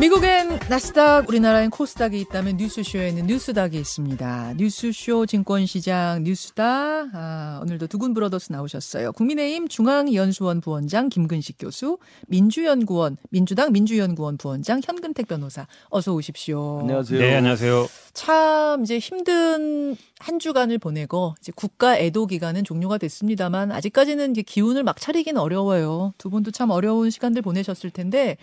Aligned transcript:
미국엔 0.00 0.60
나스닥, 0.70 1.28
우리나라엔 1.28 1.70
코스닥이 1.70 2.20
있다면 2.20 2.56
뉴스쇼에는 2.56 3.26
뉴스닥이 3.26 3.76
있습니다. 3.76 4.54
뉴스쇼 4.56 5.26
증권시장 5.26 6.22
뉴스닥. 6.22 7.08
아, 7.12 7.58
오늘도 7.64 7.88
두군 7.88 8.14
브러더스 8.14 8.52
나오셨어요. 8.52 9.10
국민의힘 9.10 9.66
중앙연수원 9.66 10.60
부원장 10.60 11.08
김근식 11.08 11.56
교수, 11.58 11.98
민주연구원, 12.28 13.16
민주당 13.30 13.72
민주연구원 13.72 14.36
부원장 14.36 14.80
현근택 14.84 15.26
변호사. 15.26 15.66
어서 15.88 16.14
오십시오. 16.14 16.78
안녕하세요. 16.82 17.18
네, 17.18 17.34
안녕하세요. 17.34 17.88
참 18.12 18.84
이제 18.84 19.00
힘든 19.00 19.96
한 20.20 20.38
주간을 20.38 20.78
보내고 20.78 21.34
이제 21.40 21.50
국가 21.56 21.98
애도 21.98 22.26
기간은 22.26 22.62
종료가 22.62 22.98
됐습니다만 22.98 23.72
아직까지는 23.72 24.30
이제 24.30 24.42
기운을 24.42 24.84
막 24.84 25.00
차리긴 25.00 25.38
어려워요. 25.38 26.14
두 26.18 26.30
분도 26.30 26.52
참 26.52 26.70
어려운 26.70 27.10
시간들 27.10 27.42
보내셨을 27.42 27.90
텐데 27.90 28.36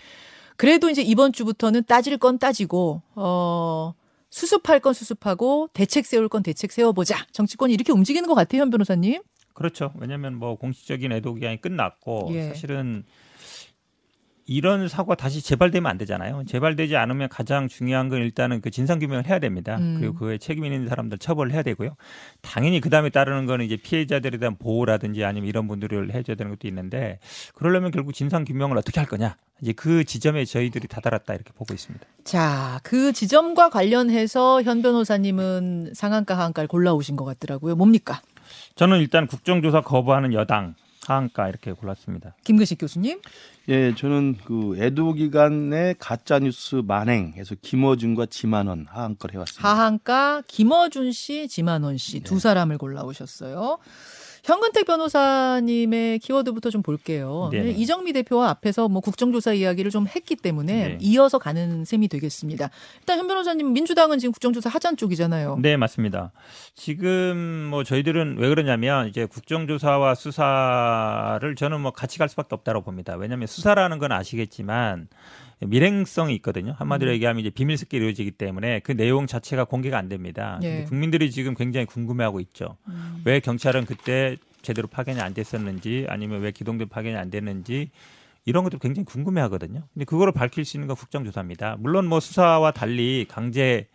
그래도 0.58 0.90
이제 0.90 1.02
이번 1.02 1.34
주부터는 1.34 1.84
따질 1.86 2.18
건 2.18 2.40
따지고 2.40 3.02
어 3.16 3.94
수습할 4.30 4.80
건 4.80 4.94
수습하고 4.94 5.70
대책 5.74 6.06
세울 6.06 6.28
건 6.28 6.44
대책 6.44 6.72
세워보자. 6.72 7.28
정치권이 7.32 7.74
이렇게 7.74 7.92
움직이는 7.92 8.28
것 8.28 8.36
같아요, 8.36 8.62
현 8.62 8.70
변호사님. 8.70 9.22
그렇죠. 9.54 9.94
왜냐하면 9.98 10.36
뭐 10.36 10.56
공식적인 10.56 11.12
애도 11.14 11.36
기간이 11.36 11.62
끝났고 11.62 12.30
예. 12.34 12.50
사실은 12.50 13.06
이런 14.48 14.88
사고가 14.88 15.16
다시 15.16 15.42
재발되면 15.42 15.90
안 15.90 15.98
되잖아요. 15.98 16.44
재발되지 16.46 16.96
않으면 16.96 17.30
가장 17.30 17.68
중요한 17.68 18.10
건 18.10 18.20
일단은 18.20 18.62
그 18.62 18.70
진상 18.70 19.00
규명을 19.00 19.28
해야 19.28 19.40
됩니다. 19.40 19.78
음. 19.78 19.98
그리고 20.00 20.16
그에 20.16 20.38
책임 20.38 20.66
있는 20.66 20.88
사람들 20.88 21.18
처벌을 21.18 21.52
해야 21.52 21.64
되고요. 21.64 21.96
당연히 22.42 22.80
그 22.80 22.90
다음에 22.90 23.10
따르는 23.10 23.48
거는 23.48 23.66
이제 23.66 23.76
피해자들에 23.76 24.38
대한 24.38 24.56
보호라든지 24.58 25.24
아니면 25.24 25.50
이런 25.50 25.68
분들을 25.68 26.14
해 26.14 26.22
줘야 26.22 26.36
되는 26.36 26.52
것도 26.52 26.68
있는데 26.68 27.20
그러려면 27.56 27.90
결국 27.92 28.14
진상 28.14 28.46
규명을 28.46 28.78
어떻게 28.78 29.00
할 29.00 29.10
거냐. 29.10 29.36
이제 29.62 29.72
그 29.72 30.04
지점에 30.04 30.46
저희들이 30.46 30.88
다다랐다 30.88 31.34
이렇게 31.34 31.52
보고 31.54 31.74
있습니다. 31.74 32.06
자, 32.24 32.80
그 32.84 33.14
지점과 33.14 33.70
관련해서 33.70 34.62
현 34.62 34.82
변호사님은 34.82 35.94
상한가 35.94 36.38
하한가를 36.38 36.68
골라 36.68 36.94
오신 36.94 37.16
것 37.16 37.26
같더라고요. 37.26 37.76
뭡니까? 37.76 38.22
저는 38.76 39.00
일단 39.00 39.28
국정조사 39.28 39.82
거부하는 39.82 40.34
여당 40.34 40.76
하한가 41.06 41.50
이렇게 41.50 41.72
골랐습니다. 41.72 42.36
김근식 42.44 42.80
교수님. 42.80 43.22
예, 43.70 43.94
저는 43.96 44.38
그 44.46 44.76
애도 44.80 45.14
기간의 45.14 45.96
가짜 46.00 46.40
뉴스 46.40 46.82
만행에서 46.86 47.56
김어준과 47.62 48.28
지만원 48.28 48.86
하한걸 48.90 49.34
해왔습니다. 49.34 49.68
하한가 49.70 50.44
김어준 50.48 51.12
씨, 51.12 51.48
지만원 51.48 51.98
씨두 51.98 52.40
사람을 52.40 52.78
골라오셨어요. 52.78 53.78
현근택 54.46 54.86
변호사님의 54.86 56.20
키워드부터 56.20 56.70
좀 56.70 56.84
볼게요. 56.84 57.50
네네. 57.52 57.72
이정미 57.72 58.14
대표와 58.14 58.50
앞에서 58.50 58.88
뭐 58.88 59.02
국정조사 59.02 59.54
이야기를 59.54 59.90
좀 59.90 60.06
했기 60.08 60.36
때문에 60.36 60.88
네. 60.88 60.98
이어서 61.02 61.40
가는 61.40 61.84
셈이 61.84 62.08
되겠습니다. 62.10 62.70
일단 63.00 63.18
현 63.18 63.28
변호사님 63.28 63.74
민주당은 63.74 64.20
지금 64.20 64.32
국정조사 64.34 64.70
하잔 64.70 64.98
쪽이잖아요. 64.98 65.58
네, 65.64 65.78
맞습니다. 65.78 66.32
지금 66.76 67.68
뭐 67.72 67.84
저희들은 67.84 68.38
왜 68.38 68.50
그러냐면 68.50 69.08
이제 69.08 69.26
국정조사와 69.26 70.14
수사를 70.14 71.56
저는 71.56 71.82
뭐 71.82 71.90
같이 71.90 72.20
갈 72.20 72.30
수밖에 72.30 72.54
없다고 72.54 72.82
봅니다. 72.82 73.16
왜냐하면 73.16 73.48
수사라는 73.48 73.98
건 73.98 74.12
아시겠지만 74.12 75.08
밀행성이 75.62 76.36
있거든요. 76.36 76.76
한마디로 76.78 77.12
음. 77.12 77.14
얘기하면 77.14 77.40
이제 77.42 77.50
비밀스럽게 77.50 77.98
이루어지기 77.98 78.32
때문에 78.32 78.80
그 78.80 78.96
내용 78.96 79.28
자체가 79.28 79.66
공개가 79.66 79.98
안 79.98 80.10
됩니다. 80.10 80.60
예. 80.64 80.84
국민들이 80.84 81.32
지금 81.32 81.56
굉장히 81.56 81.86
궁금해하고 81.86 82.40
있죠. 82.42 82.78
음. 82.88 83.22
왜 83.26 83.40
경찰은 83.40 83.86
그때 83.86 84.38
제대로 84.62 84.88
파견이 84.88 85.22
안 85.22 85.34
됐었는지 85.34 86.06
아니면 86.10 86.42
왜 86.42 86.52
기동대 86.52 86.86
파견이 86.86 87.16
안 87.16 87.30
됐는지 87.30 87.92
이런 88.46 88.64
것들 88.64 88.80
굉장히 88.80 89.06
궁금해하거든요. 89.06 89.84
근데 89.94 90.06
그거를 90.06 90.34
밝힐 90.34 90.66
수 90.66 90.78
있는 90.78 90.88
건 90.88 90.96
국정조사입니다. 90.96 91.78
물론 91.80 92.08
뭐 92.08 92.20
수사와 92.20 92.72
달리 92.72 93.26
강제로 93.28 93.88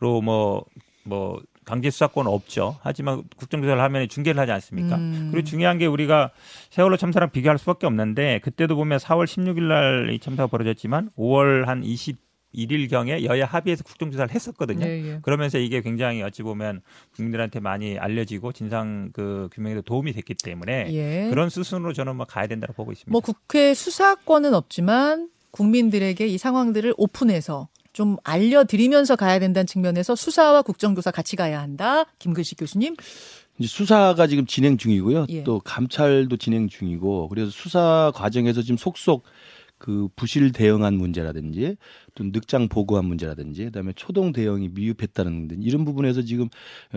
뭐뭐 0.00 1.42
강제 1.70 1.88
수사권은 1.90 2.30
없죠. 2.30 2.76
하지만 2.82 3.22
국정조사를 3.36 3.80
하면 3.80 4.08
중계를 4.08 4.40
하지 4.40 4.52
않습니까? 4.52 4.96
음. 4.96 5.28
그리고 5.32 5.46
중요한 5.46 5.78
게 5.78 5.86
우리가 5.86 6.30
세월호 6.70 6.96
참사랑 6.96 7.30
비교할 7.30 7.58
수밖에 7.58 7.86
없는데 7.86 8.40
그때도 8.42 8.76
보면 8.76 8.98
4월 8.98 9.24
16일 9.24 9.62
날 9.62 10.10
이 10.10 10.18
참사가 10.18 10.46
벌어졌지만 10.48 11.10
5월 11.16 11.66
한 11.66 11.82
21일 11.82 12.90
경에 12.90 13.22
여야 13.24 13.46
합의해서 13.46 13.84
국정조사를 13.84 14.34
했었거든요. 14.34 14.84
예, 14.86 14.90
예. 15.04 15.18
그러면서 15.22 15.58
이게 15.58 15.80
굉장히 15.82 16.22
어찌 16.22 16.42
보면 16.42 16.82
국민들한테 17.14 17.60
많이 17.60 17.98
알려지고 17.98 18.52
진상 18.52 19.10
그 19.12 19.48
규명에도 19.52 19.82
도움이 19.82 20.12
됐기 20.12 20.34
때문에 20.42 20.88
예. 20.92 21.28
그런 21.30 21.48
수순으로 21.48 21.92
저는 21.92 22.16
뭐 22.16 22.26
가야 22.26 22.46
된다고 22.48 22.72
보고 22.72 22.90
있습니다. 22.92 23.10
뭐 23.12 23.20
국회 23.20 23.72
수사권은 23.74 24.52
없지만 24.54 25.28
국민들에게 25.52 26.26
이 26.26 26.38
상황들을 26.38 26.94
오픈해서 26.96 27.68
좀 27.92 28.16
알려드리면서 28.24 29.16
가야 29.16 29.38
된다는 29.38 29.66
측면에서 29.66 30.14
수사와 30.14 30.62
국정조사 30.62 31.10
같이 31.10 31.36
가야 31.36 31.60
한다. 31.60 32.04
김근식 32.18 32.58
교수님. 32.58 32.96
이제 33.58 33.68
수사가 33.68 34.26
지금 34.26 34.46
진행 34.46 34.76
중이고요. 34.78 35.26
예. 35.28 35.44
또 35.44 35.60
감찰도 35.60 36.36
진행 36.36 36.68
중이고 36.68 37.28
그래서 37.28 37.50
수사 37.50 38.10
과정에서 38.14 38.62
지금 38.62 38.76
속속 38.76 39.24
그 39.80 40.08
부실 40.14 40.52
대응한 40.52 40.94
문제라든지 40.94 41.76
또 42.14 42.24
늑장 42.24 42.68
보고한 42.68 43.06
문제라든지 43.06 43.64
그다음에 43.64 43.92
초동 43.96 44.32
대응이 44.32 44.68
미흡했다는 44.74 45.48
등 45.48 45.62
이런 45.62 45.86
부분에서 45.86 46.22
지금 46.22 46.48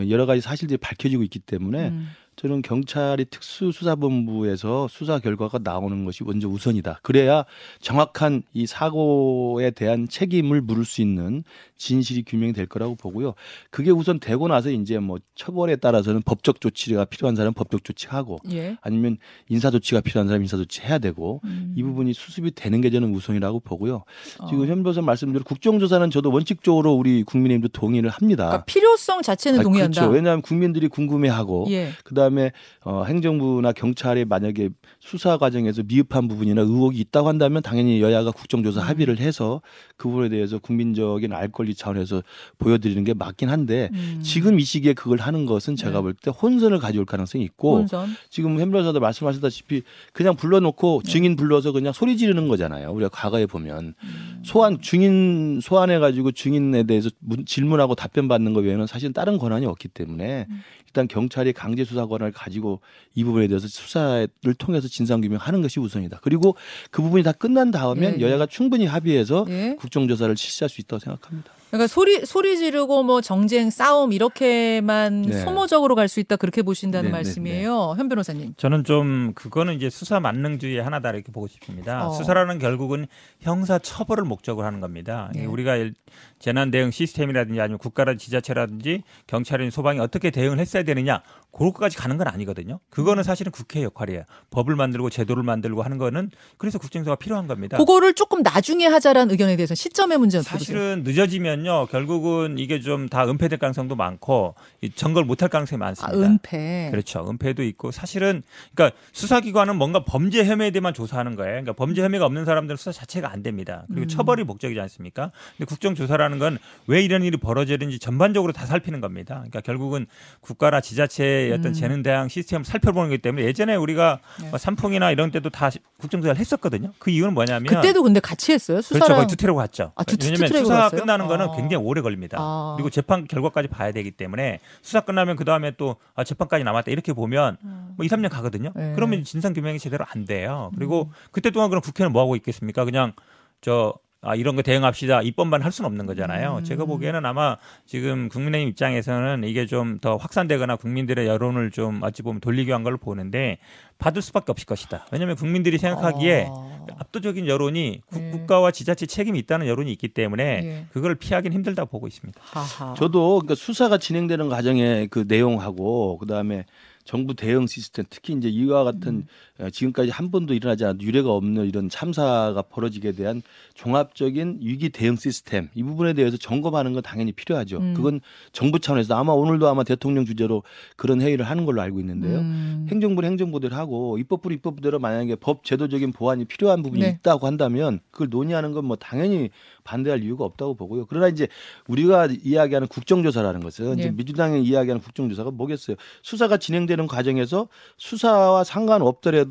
여러 0.09 0.25
가지 0.25 0.41
사실들이 0.41 0.77
밝혀지고 0.77 1.23
있기 1.23 1.39
때문에 1.39 1.89
음. 1.89 2.09
저는 2.35 2.61
경찰이 2.61 3.25
특수수사본부에서 3.25 4.87
수사 4.89 5.19
결과가 5.19 5.59
나오는 5.63 6.05
것이 6.05 6.23
먼저 6.23 6.47
우선이다. 6.47 6.99
그래야 7.03 7.45
정확한 7.79 8.43
이 8.53 8.65
사고에 8.65 9.71
대한 9.71 10.07
책임을 10.07 10.61
물을 10.61 10.85
수 10.85 11.01
있는 11.01 11.43
진실이 11.77 12.23
규명이 12.23 12.53
될 12.53 12.65
거라고 12.65 12.95
보고요. 12.95 13.33
그게 13.69 13.91
우선 13.91 14.19
되고 14.19 14.47
나서 14.47 14.71
이제 14.71 14.99
뭐 14.99 15.19
처벌에 15.35 15.75
따라서는 15.75 16.21
법적 16.21 16.61
조치가 16.61 17.05
필요한 17.05 17.35
사람은 17.35 17.53
법적 17.53 17.83
조치하고 17.83 18.39
예. 18.51 18.77
아니면 18.81 19.17
인사 19.49 19.69
조치가 19.69 19.99
필요한 19.99 20.27
사람은 20.27 20.45
인사 20.45 20.55
조치 20.55 20.81
해야 20.81 20.97
되고 20.97 21.41
음. 21.43 21.73
이 21.75 21.83
부분이 21.83 22.13
수습이 22.13 22.51
되는 22.55 22.79
게 22.79 22.89
저는 22.89 23.13
우선이라고 23.13 23.59
보고요. 23.59 24.03
어. 24.39 24.47
지금 24.47 24.67
현 24.67 24.83
변호사 24.83 25.01
말씀대로 25.01 25.43
국정조사는 25.43 26.09
저도 26.09 26.31
원칙적으로 26.31 26.93
우리 26.93 27.23
국민의힘도 27.23 27.67
동의를 27.69 28.09
합니다. 28.09 28.45
그러니까 28.45 28.65
필요성 28.65 29.21
자체는 29.21 29.59
아, 29.59 29.63
동의한다. 29.63 30.01
그렇죠. 30.01 30.13
왜냐하면 30.13 30.41
국민들이 30.41 30.87
궁금해하고 30.87 31.65
예. 31.69 31.89
그다음 32.05 32.22
에 32.31 32.51
어, 32.85 33.03
행정부나 33.05 33.71
경찰이 33.73 34.25
만약에 34.25 34.69
수사 34.99 35.37
과정에서 35.37 35.83
미흡한 35.85 36.27
부분이나 36.27 36.61
의혹이 36.61 36.99
있다고 36.99 37.27
한다면 37.27 37.61
당연히 37.61 38.01
여야가 38.01 38.31
국정조사 38.31 38.81
음. 38.81 38.87
합의를 38.87 39.19
해서 39.19 39.61
그 39.97 40.07
부분에 40.07 40.29
대해서 40.29 40.59
국민적인 40.59 41.33
알 41.33 41.49
권리 41.49 41.75
차원에서 41.75 42.23
보여드리는 42.57 43.03
게 43.03 43.13
맞긴 43.13 43.49
한데 43.49 43.89
음. 43.93 44.21
지금 44.23 44.59
이 44.59 44.63
시기에 44.63 44.93
그걸 44.93 45.19
하는 45.19 45.45
것은 45.45 45.75
제가 45.75 45.97
네. 45.97 46.01
볼때 46.01 46.31
혼선을 46.31 46.79
가져올 46.79 47.05
가능성이 47.05 47.43
있고 47.43 47.77
혼선. 47.77 48.09
지금 48.29 48.59
현 48.59 48.71
변호사도 48.71 48.99
말씀하셨다시피 48.99 49.83
그냥 50.13 50.35
불러놓고 50.35 51.01
네. 51.03 51.11
증인 51.11 51.35
불러서 51.35 51.71
그냥 51.71 51.93
소리 51.93 52.17
지르는 52.17 52.47
거잖아요. 52.47 52.91
우리가 52.91 53.09
과거에 53.09 53.45
보면 53.45 53.93
음. 54.01 54.41
소환 54.43 54.81
증인 54.81 55.59
소환해 55.61 55.99
가지고 55.99 56.31
증인에 56.31 56.83
대해서 56.83 57.09
문- 57.19 57.45
질문하고 57.45 57.95
답변 57.95 58.27
받는 58.27 58.53
것 58.53 58.63
외에는 58.63 58.87
사실 58.87 59.13
다른 59.13 59.37
권한이 59.37 59.65
없기 59.65 59.89
때문에 59.89 60.45
음. 60.49 60.61
일단 60.87 61.07
경찰이 61.07 61.53
강제 61.53 61.83
수사 61.83 62.05
권한을 62.13 62.31
가지고 62.31 62.81
이 63.15 63.23
부분에 63.23 63.47
대해서 63.47 63.67
수사를 63.67 64.27
통해서 64.57 64.87
진상 64.87 65.21
규명하는 65.21 65.61
것이 65.61 65.79
우선이다. 65.79 66.19
그리고 66.21 66.55
그 66.91 67.01
부분이 67.01 67.23
다 67.23 67.31
끝난 67.31 67.71
다음엔 67.71 68.15
예, 68.15 68.17
예. 68.17 68.21
여야가 68.21 68.45
충분히 68.45 68.85
합의해서 68.85 69.45
예. 69.49 69.75
국정조사를 69.79 70.35
실시할 70.37 70.69
수 70.69 70.81
있다고 70.81 70.99
생각합니다. 70.99 71.51
그러니까 71.73 71.87
소리 71.87 72.23
소리 72.23 72.55
지르고 72.55 73.01
뭐 73.01 73.19
정쟁 73.19 73.71
싸움 73.71 74.13
이렇게만 74.13 75.23
네. 75.23 75.39
소모적으로 75.43 75.95
갈 75.95 76.07
수 76.07 76.19
있다 76.19 76.35
그렇게 76.35 76.61
보신다는 76.61 77.05
네, 77.05 77.11
네, 77.11 77.17
말씀이에요, 77.17 77.95
현 77.97 78.09
변호사님. 78.09 78.53
저는 78.57 78.83
좀 78.83 79.31
그거는 79.33 79.73
이제 79.73 79.89
수사 79.89 80.19
만능주의의 80.19 80.83
하나다 80.83 81.09
이렇게 81.09 81.31
보고 81.31 81.47
싶습니다. 81.47 82.07
어. 82.07 82.11
수사라는 82.13 82.59
결국은 82.59 83.07
형사 83.39 83.79
처벌을 83.79 84.23
목적으로 84.25 84.67
하는 84.67 84.81
겁니다. 84.81 85.31
네. 85.33 85.45
우리가 85.45 85.77
일- 85.77 85.95
재난 86.37 86.69
대응 86.69 86.91
시스템이라든지 86.91 87.59
아니면 87.59 87.79
국가라든지 87.79 88.25
지자체라든지 88.25 89.01
경찰이나 89.25 89.71
소방이 89.71 89.99
어떻게 89.99 90.29
대응을 90.29 90.59
했어야 90.59 90.83
되느냐 90.83 91.23
그것까지 91.51 91.97
가는 91.97 92.17
건 92.17 92.27
아니거든요. 92.27 92.79
그거는 92.91 93.23
사실은 93.23 93.51
국회의 93.51 93.85
역할이에요. 93.85 94.23
법을 94.51 94.75
만들고 94.75 95.09
제도를 95.09 95.41
만들고 95.41 95.81
하는 95.81 95.97
거는 95.97 96.29
그래서 96.57 96.77
국정조사가 96.77 97.15
필요한 97.15 97.47
겁니다. 97.47 97.77
그거를 97.77 98.13
조금 98.13 98.43
나중에 98.43 98.85
하자라는 98.85 99.31
의견에 99.31 99.55
대해서 99.55 99.73
시점의 99.73 100.17
문제는? 100.19 100.43
사실은 100.43 101.01
늦어지면요 101.05 101.62
보면요, 101.63 101.87
결국은 101.87 102.57
이게 102.59 102.79
좀 102.79 103.07
다 103.09 103.25
은폐될 103.27 103.59
가능성도 103.59 103.95
많고 103.95 104.55
이 104.81 104.89
점거를 104.89 105.25
못할 105.25 105.49
가능성이 105.49 105.77
아, 105.81 105.85
많습니다. 105.87 106.17
은폐. 106.17 106.89
그렇죠. 106.91 107.25
은폐도 107.29 107.63
있고 107.63 107.91
사실은 107.91 108.43
그러니까 108.73 108.97
수사기관은 109.11 109.75
뭔가 109.77 110.03
범죄 110.05 110.45
혐의에 110.45 110.71
대해만 110.71 110.93
조사하는 110.93 111.35
거예요. 111.35 111.51
그러니까 111.51 111.73
범죄 111.73 112.01
혐의가 112.01 112.25
없는 112.25 112.45
사람들은 112.45 112.77
수사 112.77 112.91
자체가 112.91 113.31
안 113.31 113.43
됩니다. 113.43 113.83
그리고 113.87 114.03
음. 114.03 114.07
처벌이 114.07 114.43
목적이지 114.43 114.79
않습니까? 114.79 115.31
근데 115.57 115.65
국정조사라는 115.67 116.39
건 116.39 116.57
왜 116.87 117.01
이런 117.03 117.23
일이 117.23 117.37
벌어지는지 117.37 117.97
전반적으로 117.99 118.51
다 118.53 118.65
살피는 118.65 118.99
겁니다. 119.01 119.35
그러니까 119.35 119.61
결국은 119.61 120.05
국가나 120.41 120.81
지자체의 120.81 121.51
어떤 121.51 121.67
음. 121.67 121.73
재난 121.73 122.03
대응 122.03 122.27
시스템을 122.27 122.65
살펴보는 122.65 123.09
거기 123.09 123.19
때문에 123.21 123.45
예전에 123.45 123.75
우리가 123.75 124.19
네. 124.41 124.49
뭐 124.49 124.57
삼풍이나 124.59 125.11
이런 125.11 125.31
때도 125.31 125.49
다 125.49 125.69
국정조사를 125.99 126.39
했었거든요. 126.39 126.91
그 126.99 127.09
이유는 127.11 127.33
뭐냐면 127.33 127.65
그때도 127.73 128.03
근데 128.03 128.19
같이 128.19 128.51
했어요. 128.51 128.77
그렇죠. 128.77 128.87
수사랑 128.95 129.15
거의 129.17 129.27
two-track으로 129.27 129.55
갔죠. 129.55 129.91
아, 129.95 130.03
two- 130.03 130.15
왜냐하면 130.19 130.39
two-track으로 130.47 130.65
수사 130.65 130.77
갔어요? 130.83 130.99
끝나는 131.01 131.27
거는 131.27 131.42
아. 131.51 131.55
굉장히 131.55 131.83
오래 131.83 132.01
걸립니다. 132.01 132.37
아. 132.39 132.73
그리고 132.77 132.89
재판 132.89 133.27
결과까지 133.27 133.67
봐야 133.67 133.91
되기 133.91 134.11
때문에 134.11 134.59
수사 134.81 135.01
끝나면 135.01 135.35
그 135.35 135.45
다음에 135.45 135.71
또 135.71 135.97
아, 136.15 136.23
재판까지 136.23 136.63
남았다 136.63 136.91
이렇게 136.91 137.13
보면 137.13 137.57
뭐 137.95 138.05
2, 138.05 138.07
3년 138.07 138.29
가거든요. 138.29 138.71
네. 138.75 138.83
음. 138.83 138.93
그러면 138.95 139.23
진상 139.23 139.53
규명이 139.53 139.79
제대로 139.79 140.05
안 140.07 140.25
돼요. 140.25 140.71
그리고 140.75 141.11
그때 141.31 141.49
동안 141.49 141.69
그럼 141.69 141.81
국회는 141.81 142.11
뭐 142.11 142.21
하고 142.21 142.35
있겠습니까? 142.35 142.85
그냥 142.85 143.13
저 143.61 143.93
아, 144.25 144.35
이런 144.35 144.55
거 144.55 144.61
대응합시다. 144.61 145.21
입법만 145.21 145.61
할 145.61 145.71
수는 145.71 145.85
없는 145.87 146.05
거잖아요. 146.05 146.57
음. 146.59 146.63
제가 146.63 146.85
보기에는 146.85 147.25
아마 147.25 147.57
지금 147.85 148.29
국민의힘 148.29 148.69
입장에서는 148.69 149.43
이게 149.43 149.65
좀 149.65 149.99
더 150.01 150.15
확산되거나 150.17 150.77
국민들의 150.77 151.27
여론을 151.27 151.71
좀 151.71 152.01
어찌 152.03 152.23
보면 152.23 152.39
돌리기 152.41 152.69
위한 152.69 152.83
걸로 152.83 152.97
보는데 152.97 153.57
받을 153.99 154.21
수밖에 154.21 154.51
없을 154.51 154.65
것이다. 154.65 155.05
왜냐하면 155.11 155.35
국민들이 155.35 155.77
생각하기에 155.77 156.47
아. 156.49 156.85
압도적인 156.99 157.47
여론이 157.47 158.01
국- 158.07 158.19
네. 158.21 158.31
국가와 158.31 158.71
지자체 158.71 159.05
책임이 159.05 159.37
있다는 159.39 159.67
여론이 159.67 159.91
있기 159.93 160.09
때문에 160.09 160.43
예. 160.63 160.85
그걸 160.91 161.15
피하기는 161.15 161.53
힘들다 161.55 161.85
보고 161.85 162.07
있습니다. 162.07 162.39
하하. 162.43 162.93
저도 162.95 163.35
그러니까 163.39 163.55
수사가 163.55 163.97
진행되는 163.97 164.49
과정에 164.49 165.07
그 165.09 165.25
내용하고 165.27 166.17
그다음에 166.17 166.65
정부 167.05 167.33
대응 167.35 167.67
시스템 167.67 168.05
특히 168.09 168.33
이제 168.33 168.47
이와 168.49 168.83
같은 168.85 169.19
어, 169.19 169.52
지금까지 169.71 170.11
한 170.11 170.31
번도 170.31 170.53
일어나지 170.53 170.85
않은 170.85 171.01
유례가 171.01 171.31
없는 171.31 171.65
이런 171.65 171.89
참사가 171.89 172.61
벌어지게 172.61 173.13
대한 173.13 173.41
종합적인 173.73 174.59
위기 174.61 174.89
대응 174.89 175.15
시스템 175.15 175.69
이 175.73 175.83
부분에 175.83 176.13
대해서 176.13 176.37
점검하는 176.37 176.93
건 176.93 177.01
당연히 177.01 177.31
필요하죠. 177.31 177.77
음. 177.77 177.93
그건 177.95 178.21
정부 178.51 178.79
차원에서 178.79 179.15
아마 179.15 179.33
오늘도 179.33 179.67
아마 179.67 179.83
대통령 179.83 180.25
주재로 180.25 180.63
그런 180.95 181.21
회의를 181.21 181.45
하는 181.45 181.65
걸로 181.65 181.81
알고 181.81 181.99
있는데요. 181.99 182.39
음. 182.39 182.87
행정부는 182.89 183.29
행정부대로 183.31 183.75
하고 183.75 184.17
입법부는 184.17 184.57
입법부대로 184.57 184.99
만약에 184.99 185.35
법 185.35 185.63
제도적인 185.63 186.11
보완이 186.11 186.45
필요한 186.45 186.83
부분이 186.83 187.01
네. 187.01 187.17
있다고 187.19 187.47
한다면 187.47 187.99
그걸 188.11 188.29
논의하는 188.29 188.71
건 188.71 188.83
뭐 188.83 188.95
당연히 188.97 189.49
반대할 189.83 190.23
이유가 190.23 190.45
없다고 190.45 190.75
보고요. 190.75 191.05
그러나 191.07 191.27
이제 191.27 191.47
우리가 191.87 192.29
이야기하는 192.43 192.87
국정조사라는 192.87 193.61
것은 193.61 193.95
네. 193.95 194.01
이제 194.03 194.11
민주당이 194.11 194.63
이야기하는 194.63 195.01
국정조사가 195.01 195.51
뭐겠어요? 195.51 195.95
수사가 196.21 196.57
진행되는 196.57 197.07
과정에서 197.07 197.67
수사와 197.97 198.63
상관없더라도 198.63 199.42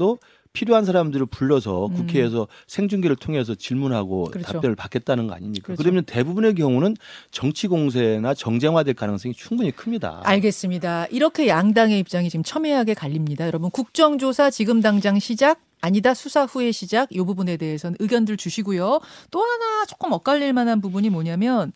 필요한 0.53 0.85
사람들을 0.85 1.27
불러서 1.27 1.87
음. 1.87 1.95
국회에서 1.95 2.47
생중계를 2.67 3.17
통해서 3.17 3.55
질문하고 3.55 4.25
그렇죠. 4.25 4.53
답변을 4.53 4.77
받겠다는 4.77 5.27
거 5.27 5.35
아닙니까? 5.35 5.67
그렇죠. 5.67 5.83
그러면 5.83 6.05
대부분의 6.05 6.55
경우는 6.55 6.95
정치 7.31 7.69
공세나 7.69 8.35
정쟁화될 8.35 8.95
가능성이 8.95 9.35
충분히 9.35 9.71
큽니다. 9.71 10.21
알겠습니다. 10.25 11.07
이렇게 11.07 11.49
양당의 11.49 11.99
입장이 12.01 12.29
지금 12.29 12.43
첨예하게 12.45 12.95
갈립니다. 12.95 13.47
여러분 13.47 13.71
국정조사 13.71 14.51
지금 14.51 14.83
당장 14.83 15.19
시작 15.19 15.61
아니다 15.81 16.15
수사 16.15 16.45
후에 16.45 16.71
시작 16.71 17.09
이 17.11 17.19
부분에 17.19 17.57
대해서는 17.57 17.97
의견들 17.99 18.37
주시고요. 18.37 19.01
또 19.31 19.41
하나 19.41 19.85
조금 19.87 20.13
엇갈릴 20.13 20.53
만한 20.53 20.81
부분이 20.81 21.11
뭐냐면 21.11 21.73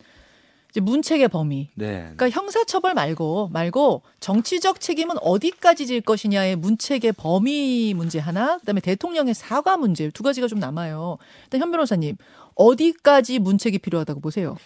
문책의 0.81 1.27
범위. 1.29 1.69
네. 1.75 2.11
그러니까 2.15 2.29
형사처벌 2.29 2.93
말고 2.93 3.49
말고 3.51 4.01
정치적 4.19 4.79
책임은 4.79 5.17
어디까지 5.21 5.87
질 5.87 6.01
것이냐의 6.01 6.55
문책의 6.55 7.13
범위 7.13 7.93
문제 7.95 8.19
하나, 8.19 8.57
그다음에 8.59 8.81
대통령의 8.81 9.33
사과 9.33 9.77
문제 9.77 10.09
두 10.09 10.23
가지가 10.23 10.47
좀 10.47 10.59
남아요. 10.59 11.17
일단 11.45 11.61
현 11.61 11.71
변호사님 11.71 12.17
어디까지 12.55 13.39
문책이 13.39 13.79
필요하다고 13.79 14.19
보세요? 14.19 14.57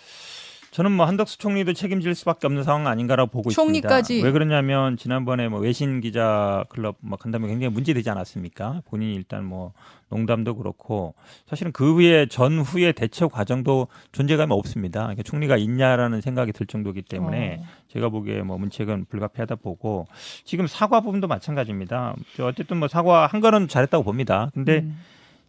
저는 0.72 0.94
뭐 0.94 1.06
한덕수 1.06 1.38
총리도 1.38 1.74
책임질 1.74 2.16
수밖에 2.16 2.48
없는 2.48 2.64
상황 2.64 2.88
아닌가라고 2.88 3.30
보고 3.30 3.50
총리까지. 3.50 4.14
있습니다. 4.14 4.26
왜 4.26 4.32
그러냐면 4.32 4.96
지난번에 4.96 5.50
뭐 5.50 5.60
외신 5.60 6.00
기자 6.00 6.64
클럽 6.70 6.96
막 7.02 7.20
간담회 7.20 7.50
굉장히 7.50 7.74
문제되지 7.74 8.10
않았습니까? 8.10 8.82
본인이 8.86 9.14
일단 9.14 9.44
뭐 9.44 9.74
농담도 10.08 10.56
그렇고 10.56 11.14
사실은 11.46 11.74
그 11.74 11.96
후에 11.96 12.28
전후의 12.28 12.94
대처 12.94 13.28
과정도 13.28 13.88
존재감이 14.14 14.54
없습니다. 14.54 15.02
그러니까 15.02 15.24
총리가 15.24 15.58
있냐라는 15.58 16.22
생각이 16.22 16.54
들 16.54 16.66
정도이기 16.66 17.02
때문에 17.02 17.60
어. 17.62 17.66
제가 17.90 18.08
보기에 18.08 18.42
뭐 18.42 18.58
문책은 18.58 19.08
불가피하다 19.10 19.56
보고 19.56 20.08
지금 20.46 20.68
사과 20.68 21.02
부분도 21.02 21.28
마찬가지입니다. 21.28 22.16
저 22.38 22.46
어쨌든 22.46 22.78
뭐 22.78 22.88
사과 22.88 23.28
한 23.28 23.42
거는 23.42 23.68
잘했다고 23.68 24.06
봅니다. 24.06 24.52
근데 24.54 24.80
음. 24.80 24.98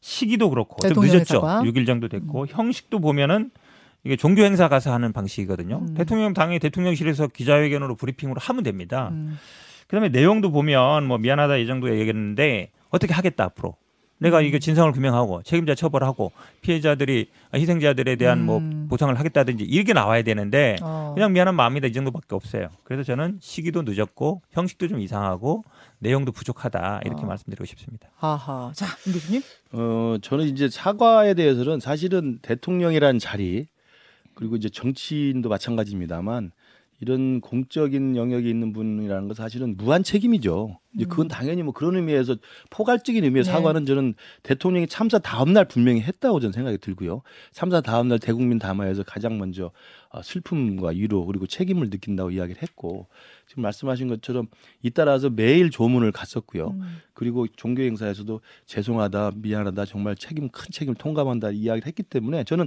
시기도 0.00 0.50
그렇고 0.50 0.76
좀 0.88 1.04
늦었죠. 1.04 1.34
사과. 1.34 1.60
음. 1.60 1.66
6일 1.66 1.86
정도 1.86 2.08
됐고 2.08 2.48
형식도 2.48 2.98
보면은 2.98 3.52
이게 4.04 4.16
종교 4.16 4.42
행사 4.42 4.68
가서 4.68 4.92
하는 4.92 5.12
방식이거든요. 5.12 5.78
음. 5.88 5.94
대통령 5.94 6.34
당연히 6.34 6.58
대통령실에서 6.58 7.28
기자회견으로 7.28 7.94
브리핑으로 7.94 8.40
하면 8.40 8.62
됩니다. 8.64 9.10
음. 9.12 9.38
그다음에 9.86 10.08
내용도 10.08 10.50
보면 10.50 11.06
뭐 11.06 11.18
미안하다 11.18 11.56
이 11.58 11.66
정도 11.66 11.90
얘기했는데 11.90 12.70
어떻게 12.90 13.12
하겠다 13.14 13.44
앞으로. 13.44 13.76
내가 14.18 14.38
음. 14.38 14.44
이거 14.44 14.58
진상을 14.58 14.90
규명하고 14.92 15.42
책임자 15.42 15.74
처벌하고 15.74 16.32
피해자들이 16.62 17.28
희생자들에 17.54 18.16
대한 18.16 18.44
뭐 18.44 18.58
음. 18.58 18.86
보상을 18.88 19.12
하겠다든지 19.18 19.64
이렇게 19.64 19.92
나와야 19.92 20.22
되는데 20.22 20.76
어. 20.80 21.12
그냥 21.14 21.32
미안한 21.32 21.56
마음이다 21.56 21.88
이 21.88 21.92
정도밖에 21.92 22.34
없어요. 22.34 22.68
그래서 22.84 23.02
저는 23.02 23.38
시기도 23.40 23.82
늦었고 23.82 24.42
형식도 24.52 24.88
좀 24.88 25.00
이상하고 25.00 25.64
내용도 25.98 26.30
부족하다 26.30 27.02
이렇게 27.04 27.22
어. 27.22 27.26
말씀드리고 27.26 27.64
싶습니다. 27.64 28.08
하하. 28.16 28.70
자, 28.74 28.86
임 29.06 29.12
교수님. 29.12 29.42
어, 29.72 30.16
저는 30.22 30.46
이제 30.46 30.68
사과에 30.68 31.34
대해서는 31.34 31.80
사실은 31.80 32.38
대통령이라는 32.42 33.18
자리 33.18 33.66
그리고 34.34 34.56
이제 34.56 34.68
정치인도 34.68 35.48
마찬가지입니다만 35.48 36.52
이런 37.00 37.40
공적인 37.40 38.16
영역이 38.16 38.48
있는 38.48 38.72
분이라는 38.72 39.28
건 39.28 39.34
사실은 39.34 39.76
무한 39.76 40.02
책임이죠. 40.02 40.78
이제 40.94 41.06
그건 41.06 41.28
당연히 41.28 41.62
뭐 41.62 41.72
그런 41.72 41.96
의미에서 41.96 42.36
포괄적인 42.70 43.24
의미의 43.24 43.44
네. 43.44 43.50
사과는 43.50 43.86
저는 43.86 44.14
대통령이 44.42 44.86
참사 44.86 45.18
다음 45.18 45.52
날 45.52 45.64
분명히 45.66 46.00
했다고 46.00 46.40
저는 46.40 46.52
생각이 46.52 46.78
들고요. 46.78 47.22
참사 47.52 47.80
다음 47.80 48.08
날 48.08 48.18
대국민 48.18 48.58
담화에서 48.58 49.02
가장 49.02 49.38
먼저 49.38 49.70
어, 50.10 50.20
슬픔과 50.22 50.90
위로 50.90 51.24
그리고 51.24 51.46
책임을 51.46 51.88
느낀다고 51.88 52.32
이야기를 52.32 52.60
했고 52.60 53.08
지금 53.48 53.62
말씀하신 53.62 54.08
것처럼 54.08 54.48
잇따라서 54.82 55.30
매일 55.30 55.70
조문을 55.70 56.12
갔었고요. 56.12 56.68
음. 56.68 56.98
그리고 57.14 57.46
종교 57.56 57.82
행사에서도 57.82 58.40
죄송하다, 58.66 59.32
미안하다, 59.36 59.86
정말 59.86 60.16
책임 60.16 60.48
큰 60.50 60.66
책임을 60.70 60.96
통감한다 60.96 61.50
이야기를 61.52 61.86
했기 61.86 62.02
때문에 62.02 62.44
저는 62.44 62.66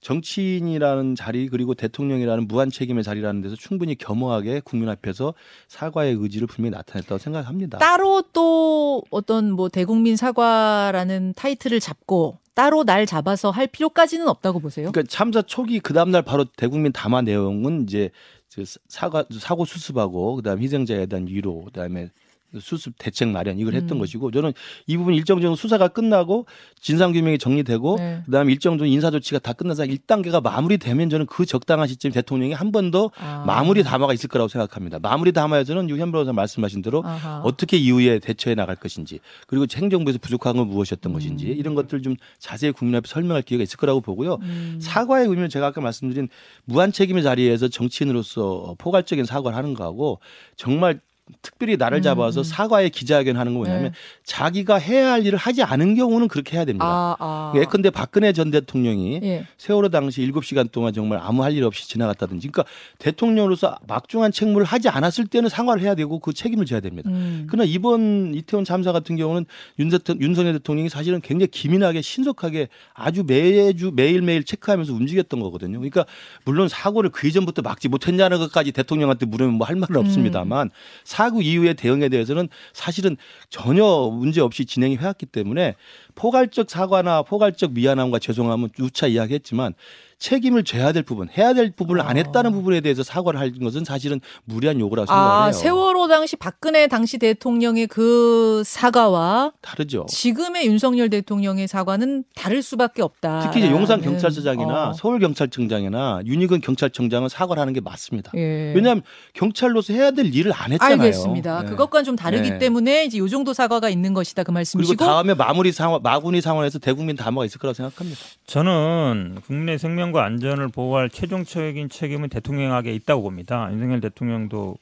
정치인이라는 0.00 1.14
자리 1.16 1.48
그리고 1.48 1.74
대통령이라는 1.74 2.48
무한 2.48 2.70
책임의 2.70 3.04
자리라는 3.04 3.42
데서 3.42 3.56
충분히 3.56 3.94
겸허하게 3.94 4.60
국민 4.64 4.88
앞에서 4.88 5.34
사과의 5.68 6.14
의지를 6.18 6.46
분명히 6.46 6.76
나타냈다고 6.76 7.18
생각합니다. 7.18 7.65
따로 7.70 8.22
또 8.32 9.02
어떤 9.10 9.52
뭐 9.52 9.68
대국민 9.68 10.16
사과라는 10.16 11.34
타이틀을 11.36 11.80
잡고 11.80 12.38
따로 12.54 12.84
날 12.84 13.04
잡아서 13.04 13.50
할 13.50 13.66
필요까지는 13.66 14.28
없다고 14.28 14.60
보세요. 14.60 14.90
그러니까 14.90 15.10
참사 15.10 15.42
초기 15.42 15.78
그 15.78 15.92
다음 15.92 16.10
날 16.10 16.22
바로 16.22 16.44
대국민 16.44 16.90
담화 16.92 17.20
내용은 17.22 17.82
이제 17.82 18.10
그 18.54 18.64
사과 18.88 19.24
사고 19.38 19.66
수습하고 19.66 20.36
그다음 20.36 20.62
희생자에 20.62 21.06
대한 21.06 21.26
위로 21.26 21.64
그다음에 21.64 22.10
수습 22.60 22.94
대책 22.98 23.28
마련 23.28 23.58
이걸 23.58 23.74
했던 23.74 23.96
음. 23.96 24.00
것이고 24.00 24.30
저는 24.30 24.52
이 24.86 24.96
부분 24.96 25.14
일정 25.14 25.40
정도 25.40 25.56
수사가 25.56 25.88
끝나고 25.88 26.46
진상 26.80 27.12
규명이 27.12 27.38
정리되고 27.38 27.96
네. 27.98 28.22
그다음에 28.26 28.52
일정 28.52 28.72
정도 28.72 28.86
인사 28.86 29.10
조치가 29.10 29.38
다 29.38 29.52
끝나서 29.52 29.84
1단계가 29.84 30.42
마무리되면 30.42 31.10
저는 31.10 31.26
그 31.26 31.46
적당한 31.46 31.88
시점에 31.88 32.12
대통령이 32.12 32.52
한 32.52 32.72
번더 32.72 33.10
아. 33.18 33.44
마무리 33.46 33.82
담화가 33.82 34.12
있을 34.12 34.28
거라고 34.28 34.48
생각합니다. 34.48 34.98
마무리 34.98 35.32
담화에서는 35.32 35.88
유현 35.90 36.12
변호사 36.12 36.32
말씀하신 36.32 36.82
대로 36.82 37.02
아하. 37.04 37.40
어떻게 37.44 37.76
이후에 37.76 38.18
대처해 38.18 38.54
나갈 38.54 38.76
것인지 38.76 39.20
그리고 39.46 39.66
행정부에서 39.72 40.18
부족한 40.20 40.56
건 40.56 40.68
무엇이었던 40.68 41.10
음. 41.10 41.14
것인지 41.14 41.46
이런 41.46 41.74
것들 41.74 42.02
좀 42.02 42.16
자세히 42.38 42.72
국민 42.72 42.96
앞에 42.96 43.08
설명할 43.08 43.42
기회가 43.42 43.62
있을 43.62 43.76
거라고 43.76 44.00
보고요. 44.00 44.38
음. 44.42 44.78
사과의 44.80 45.26
의미는 45.26 45.48
제가 45.48 45.66
아까 45.66 45.80
말씀드린 45.80 46.28
무한 46.64 46.92
책임의 46.92 47.22
자리에서 47.22 47.68
정치인으로서 47.68 48.76
포괄적인 48.78 49.24
사과를 49.24 49.56
하는 49.56 49.74
거하고 49.74 50.20
정말 50.56 51.00
특별히 51.42 51.76
나를 51.76 51.98
음, 51.98 52.02
잡아서 52.02 52.40
음. 52.40 52.44
사과의 52.44 52.90
기자회견 52.90 53.36
하는 53.36 53.52
건 53.54 53.64
뭐냐면 53.64 53.90
네. 53.90 53.98
자기가 54.24 54.76
해야 54.76 55.12
할 55.12 55.26
일을 55.26 55.36
하지 55.38 55.62
않은 55.64 55.96
경우는 55.96 56.28
그렇게 56.28 56.56
해야 56.56 56.64
됩니다. 56.64 56.84
아, 56.86 57.16
아. 57.18 57.52
예컨대 57.56 57.90
박근혜 57.90 58.32
전 58.32 58.50
대통령이 58.52 59.20
예. 59.24 59.46
세월호 59.58 59.88
당시 59.88 60.20
7시간 60.30 60.70
동안 60.70 60.92
정말 60.92 61.18
아무 61.20 61.42
할 61.42 61.56
일 61.56 61.64
없이 61.64 61.88
지나갔다든지 61.88 62.48
그러니까 62.48 62.70
대통령으로서 62.98 63.78
막중한 63.86 64.30
책무를 64.32 64.66
하지 64.66 64.88
않았을 64.88 65.26
때는 65.26 65.48
사과를 65.48 65.82
해야 65.82 65.94
되고 65.94 66.18
그 66.18 66.32
책임을 66.32 66.66
져야 66.66 66.80
됩니다. 66.80 67.08
음. 67.10 67.46
그러나 67.48 67.64
이번 67.66 68.34
이태원 68.34 68.64
참사 68.64 68.92
같은 68.92 69.16
경우는 69.16 69.46
윤 69.78 69.88
대통- 69.88 70.20
윤석열 70.20 70.52
대통령이 70.54 70.88
사실은 70.88 71.20
굉장히 71.22 71.48
기민하게 71.50 72.02
신속하게 72.02 72.68
아주 72.94 73.24
매주 73.26 73.90
매일매일 73.94 74.44
체크하면서 74.44 74.92
움직였던 74.92 75.40
거거든요. 75.40 75.78
그러니까 75.78 76.04
물론 76.44 76.68
사고를 76.68 77.10
그 77.10 77.26
이전부터 77.26 77.62
막지 77.62 77.88
못했냐는 77.88 78.38
것까지 78.38 78.72
대통령한테 78.72 79.26
물으면 79.26 79.54
뭐 79.54 79.66
할 79.66 79.74
말은 79.76 79.96
없습니다만 79.96 80.70
사고 81.16 81.40
이후의 81.40 81.74
대응에 81.74 82.10
대해서는 82.10 82.50
사실은 82.74 83.16
전혀 83.48 83.84
문제 84.12 84.42
없이 84.42 84.66
진행이 84.66 84.98
해왔기 84.98 85.24
때문에 85.24 85.74
포괄적 86.16 86.68
사과나 86.68 87.22
포괄적 87.22 87.72
미안함과 87.72 88.18
죄송함은 88.18 88.70
누차 88.76 89.06
이야기했지만 89.06 89.74
책임을 90.18 90.64
져야 90.64 90.92
될 90.92 91.02
부분, 91.02 91.28
해야 91.36 91.52
될 91.52 91.70
부분을 91.70 92.00
안 92.00 92.16
했다는 92.16 92.52
부분에 92.52 92.80
대해서 92.80 93.02
사과를 93.02 93.38
할 93.38 93.52
것은 93.52 93.84
사실은 93.84 94.20
무리한 94.44 94.80
요구라고 94.80 95.06
생각을 95.06 95.30
아, 95.30 95.44
해요. 95.44 95.52
세월호 95.52 96.08
당시 96.08 96.36
박근혜 96.36 96.86
당시 96.86 97.18
대통령의 97.18 97.86
그 97.86 98.62
사과와 98.64 99.52
다르죠. 99.60 100.06
지금의 100.08 100.66
윤석열 100.66 101.10
대통령의 101.10 101.68
사과는 101.68 102.24
다를 102.34 102.62
수밖에 102.62 103.02
없다. 103.02 103.40
특히 103.40 103.60
이제 103.60 103.70
용산 103.70 104.00
경찰서장이나 104.00 104.88
어. 104.88 104.92
서울 104.94 105.18
경찰청장이나 105.18 106.22
윤희근 106.24 106.62
경찰청장은 106.62 107.28
사과를 107.28 107.60
하는 107.60 107.74
게 107.74 107.82
맞습니다. 107.82 108.32
예. 108.36 108.72
왜냐하면 108.74 109.02
경찰로서 109.34 109.92
해야 109.92 110.12
될 110.12 110.34
일을 110.34 110.52
안 110.54 110.72
했잖아요. 110.72 110.98
알겠습니다. 110.98 111.62
네. 111.62 111.68
그것과는 111.68 112.04
좀 112.04 112.16
다르기 112.16 112.52
네. 112.52 112.58
때문에 112.58 113.04
이제 113.04 113.18
요 113.18 113.28
정도 113.28 113.52
사과가 113.52 113.90
있는 113.90 114.14
것이다 114.14 114.44
그 114.44 114.46
그리고 114.46 114.54
말씀이시고 114.54 115.04
다음에 115.04 115.34
마무리 115.34 115.72
상황, 115.72 116.00
마구니 116.06 116.40
상황에서 116.40 116.78
대국민 116.78 117.16
담화가 117.16 117.44
있을 117.46 117.58
거라고 117.58 117.74
생각합니다. 117.74 118.20
저는 118.46 119.38
국민의 119.44 119.76
생명과 119.76 120.24
안전을 120.24 120.68
보호할 120.68 121.10
최종적인 121.10 121.88
책임은 121.88 122.28
대통령에게 122.28 122.94
있다고 122.94 123.22
봅니다. 123.22 123.68
윤석열 123.72 124.00
대통령도 124.00 124.76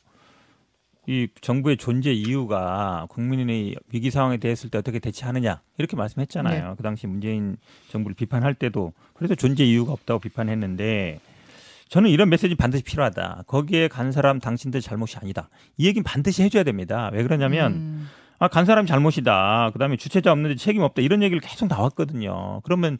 이 1.07 1.28
정부의 1.40 1.78
존재 1.78 2.12
이유가 2.12 3.07
국민의 3.09 3.75
위기 3.90 4.11
상황에 4.11 4.37
대했을 4.37 4.69
때 4.69 4.76
어떻게 4.76 4.99
대처하느냐 4.99 5.62
이렇게 5.78 5.97
말씀했잖아요. 5.97 6.69
네. 6.69 6.75
그 6.76 6.83
당시 6.83 7.07
문재인 7.07 7.57
정부를 7.88 8.14
비판할 8.14 8.52
때도 8.52 8.93
그래서 9.14 9.35
존재 9.35 9.64
이유가 9.64 9.93
없다고 9.95 10.21
비판했는데 10.21 11.21
저는 11.88 12.11
이런 12.11 12.28
메시지 12.28 12.54
반드시 12.54 12.85
필요하다. 12.85 13.45
거기에 13.47 13.88
간 13.88 14.12
사람 14.12 14.40
당신들 14.40 14.83
잘못이 14.83 15.16
아니다. 15.16 15.49
이 15.78 15.87
얘기는 15.87 16.04
반드시 16.04 16.43
해줘야 16.43 16.64
됩니다. 16.64 17.09
왜 17.14 17.23
그러냐면 17.23 17.73
음. 17.73 18.09
아, 18.45 18.49
간 18.49 18.67
사람이 18.67 18.87
잘못이다. 18.87 19.71
그다음에 19.73 19.97
주체자 19.97 20.31
없는데 20.31 20.57
책임 20.57 20.83
없다. 20.83 21.01
이런 21.01 21.23
얘기를 21.23 21.41
계속 21.41 21.67
나왔거든요. 21.67 22.61
그러면 22.65 22.99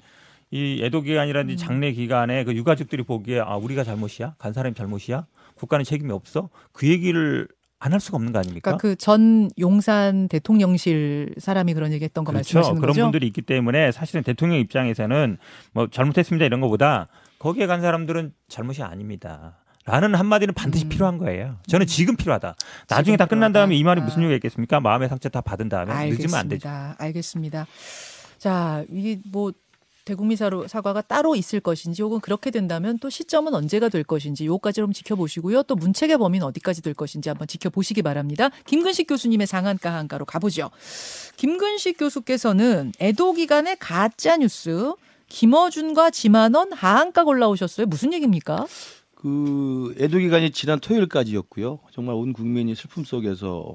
이 0.51 0.81
애도 0.83 1.03
기간이라든지 1.03 1.59
장례 1.59 1.93
기간에 1.93 2.45
그 2.45 2.55
유가족들이 2.55 3.03
보기에 3.03 3.41
아, 3.41 3.57
우리가 3.57 3.85
잘못이야? 3.85 4.37
간 4.39 4.53
사람이 4.55 4.75
잘못이야? 4.75 5.27
국가는 5.57 5.85
책임이 5.85 6.13
없어? 6.13 6.49
그 6.73 6.89
얘기를 6.89 7.47
안할 7.79 8.01
수가 8.01 8.17
없는 8.17 8.33
거 8.33 8.39
아닙니까? 8.39 8.71
그러니까 8.79 8.81
그 8.81 8.97
전 8.97 9.51
용산 9.59 10.29
대통령실 10.29 11.35
사람이 11.37 11.75
그런 11.75 11.93
얘기했던 11.93 12.25
거 12.25 12.33
그렇죠. 12.33 12.57
말씀하시는 12.57 12.81
그런 12.81 12.93
거죠? 12.95 13.03
분들이 13.03 13.27
있기 13.27 13.43
때문에 13.43 13.93
사실은 13.93 14.23
대통령 14.23 14.59
입장에서는 14.61 15.37
뭐 15.73 15.89
잘못했습니다 15.91 16.47
이런 16.47 16.63
거보다 16.63 17.09
거기에 17.39 17.67
간 17.67 17.83
사람들은 17.83 18.33
잘못이 18.49 18.83
아닙니다. 18.83 19.59
라는 19.87 20.15
한마디는 20.15 20.55
반드시 20.55 20.87
음. 20.87 20.89
필요한 20.89 21.19
거예요. 21.19 21.57
저는 21.67 21.87
지금 21.87 22.17
필요하다. 22.17 22.57
나중에 22.89 23.17
다 23.19 23.27
끝난 23.27 23.51
필요하다. 23.53 23.59
다음에 23.61 23.77
이 23.77 23.85
말이 23.85 24.01
아. 24.01 24.05
무슨 24.05 24.21
의미가 24.23 24.37
있겠습니까? 24.37 24.81
마음의 24.81 25.09
상처 25.11 25.29
다 25.29 25.41
받은 25.43 25.69
다음에 25.69 26.09
늦으면 26.11 26.35
안 26.35 26.49
되죠. 26.49 26.69
알겠습니다. 26.69 26.97
알겠습니다. 26.99 27.67
자, 28.39 28.85
이게 28.91 29.21
뭐 29.31 29.53
대국민 30.07 30.37
사로- 30.37 30.69
사과가 30.69 31.01
따로 31.03 31.35
있을 31.35 31.61
것인지 31.61 32.03
혹은 32.03 32.21
그렇게 32.21 32.51
된다면 32.51 32.99
또 32.99 33.09
시점은 33.09 33.55
언제가 33.55 33.89
될 33.89 34.05
것인지 34.05 34.45
요까지 34.47 34.77
좀 34.81 34.93
지켜보시고요. 34.93 35.63
또 35.65 35.75
문책의 35.77 36.19
범위는 36.19 36.47
어디까지 36.47 36.83
될 36.83 36.93
것인지 36.95 37.29
한번 37.31 37.47
지켜보시기 37.47 38.03
바랍니다. 38.03 38.51
김근식 38.67 39.07
교수님의 39.07 39.47
상한가 39.47 39.95
한가로 39.95 40.25
가보죠. 40.27 40.71
김근식 41.37 41.99
교수께서는 41.99 42.93
애도 43.01 43.33
기간의 43.33 43.77
가짜 43.81 44.37
뉴스 44.37 44.93
김어준과 45.29 46.11
지만원 46.11 46.73
하한가 46.73 47.25
골라오셨어요. 47.25 47.87
무슨 47.87 48.13
얘기입니까? 48.13 48.67
그 49.25 49.95
애도 49.99 50.19
기간이 50.19 50.51
지난 50.51 50.79
토요일까지였고요. 50.81 51.79
정말 51.93 52.15
온 52.15 52.35
국민이 52.35 52.75
슬픔 52.75 53.05
속에서 53.05 53.75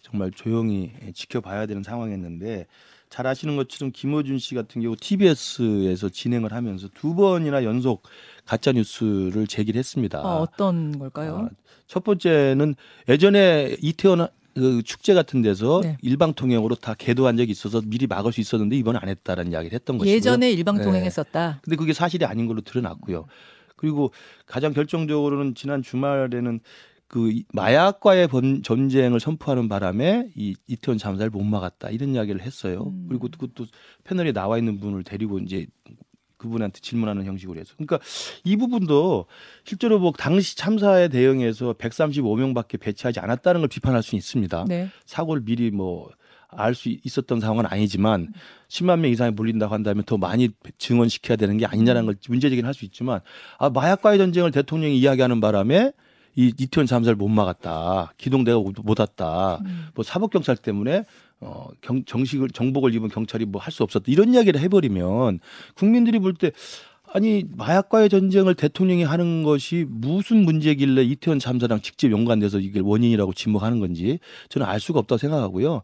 정말 0.00 0.30
조용히 0.30 0.92
지켜봐야 1.12 1.66
되는 1.66 1.82
상황이었는데 1.82 2.66
잘 3.10 3.26
아시는 3.26 3.56
것처럼 3.56 3.92
김어준 3.92 4.38
씨 4.38 4.54
같은 4.54 4.80
경우 4.80 4.96
TBS에서 4.96 6.08
진행을 6.08 6.54
하면서 6.54 6.88
두 6.94 7.14
번이나 7.14 7.64
연속 7.64 8.02
가짜 8.46 8.72
뉴스를 8.72 9.46
제기를 9.46 9.78
했습니다. 9.78 10.22
어, 10.22 10.40
어떤 10.40 10.98
걸까요? 10.98 11.36
아, 11.36 11.54
첫 11.86 12.02
번째는 12.02 12.74
예전에 13.10 13.76
이태원 13.82 14.26
그 14.54 14.82
축제 14.82 15.12
같은 15.12 15.42
데서 15.42 15.82
네. 15.82 15.98
일방 16.00 16.32
통행으로 16.32 16.76
다 16.76 16.94
계도한 16.94 17.36
적이 17.36 17.50
있어서 17.52 17.82
미리 17.84 18.06
막을 18.06 18.32
수 18.32 18.40
있었는데 18.40 18.76
이번에 18.76 18.98
안 19.02 19.10
했다라는 19.10 19.52
이야기를 19.52 19.74
했던 19.74 19.98
것이고요. 19.98 20.16
예전에 20.16 20.50
일방 20.50 20.78
네. 20.78 20.84
통행했었다. 20.84 21.60
근데 21.62 21.76
그게 21.76 21.92
사실이 21.92 22.24
아닌 22.24 22.46
걸로 22.46 22.62
드러났고요. 22.62 23.26
그리고 23.78 24.12
가장 24.44 24.74
결정적으로는 24.74 25.54
지난 25.54 25.80
주말에는 25.82 26.60
그 27.06 27.30
이- 27.32 27.44
마약과의 27.54 28.28
번- 28.28 28.62
전쟁을 28.62 29.18
선포하는 29.18 29.70
바람에 29.70 30.28
이 30.36 30.54
이태원 30.66 30.98
참사를 30.98 31.30
못 31.30 31.42
막았다 31.42 31.88
이런 31.88 32.14
이야기를 32.14 32.42
했어요. 32.42 32.92
음. 32.92 33.06
그리고 33.08 33.28
그것도 33.28 33.64
패널에 34.04 34.32
나와 34.32 34.58
있는 34.58 34.78
분을 34.78 35.04
데리고 35.04 35.38
이제 35.38 35.66
그분한테 36.36 36.80
질문하는 36.80 37.24
형식으로 37.24 37.58
해서 37.58 37.72
그러니까 37.76 37.98
이 38.44 38.56
부분도 38.56 39.24
실제로 39.64 39.98
뭐 39.98 40.12
당시 40.16 40.56
참사에 40.56 41.08
대응해서 41.08 41.72
135명밖에 41.72 42.78
배치하지 42.78 43.20
않았다는 43.20 43.62
걸 43.62 43.68
비판할 43.68 44.02
수 44.02 44.14
있습니다. 44.14 44.66
네. 44.68 44.88
사고를 45.06 45.42
미리 45.44 45.70
뭐 45.70 46.10
알 46.50 46.74
수 46.74 46.88
있었던 47.04 47.40
상황은 47.40 47.66
아니지만 47.66 48.32
10만 48.68 49.00
명 49.00 49.10
이상이 49.10 49.32
몰린다고 49.32 49.72
한다면 49.74 50.04
더 50.04 50.16
많이 50.16 50.48
증언시켜야 50.78 51.36
되는 51.36 51.56
게 51.58 51.66
아니냐는 51.66 52.06
걸 52.06 52.16
문제제기는 52.28 52.66
할 52.66 52.74
수 52.74 52.84
있지만 52.86 53.20
아 53.58 53.68
마약과의 53.70 54.18
전쟁을 54.18 54.50
대통령이 54.50 54.98
이야기하는 54.98 55.40
바람에 55.40 55.92
이 56.36 56.52
이태원 56.56 56.86
참사를 56.86 57.16
못 57.16 57.28
막았다. 57.28 58.12
기동대가 58.16 58.58
못- 58.58 58.76
못 58.84 58.98
왔다. 59.00 59.56
음. 59.64 59.88
뭐 59.94 60.04
사법 60.04 60.30
경찰 60.30 60.56
때문에 60.56 61.04
어 61.40 61.66
경, 61.80 62.04
정식을 62.04 62.50
정복을 62.50 62.94
입은 62.94 63.08
경찰이 63.08 63.44
뭐 63.44 63.60
할 63.60 63.72
수 63.72 63.82
없었다. 63.82 64.04
이런 64.08 64.32
이야기를 64.34 64.60
해버리면 64.60 65.40
국민들이 65.74 66.18
볼 66.20 66.34
때 66.34 66.52
아니 67.12 67.44
마약과의 67.56 68.08
전쟁을 68.08 68.54
대통령이 68.54 69.04
하는 69.04 69.42
것이 69.42 69.86
무슨 69.88 70.44
문제길래 70.44 71.02
이태원 71.04 71.38
참사랑 71.38 71.80
직접 71.80 72.10
연관돼서 72.10 72.58
이게 72.58 72.80
원인이라고 72.80 73.32
지목하는 73.32 73.80
건지 73.80 74.18
저는 74.48 74.66
알 74.66 74.78
수가 74.80 74.98
없다고 75.00 75.18
생각하고요. 75.18 75.82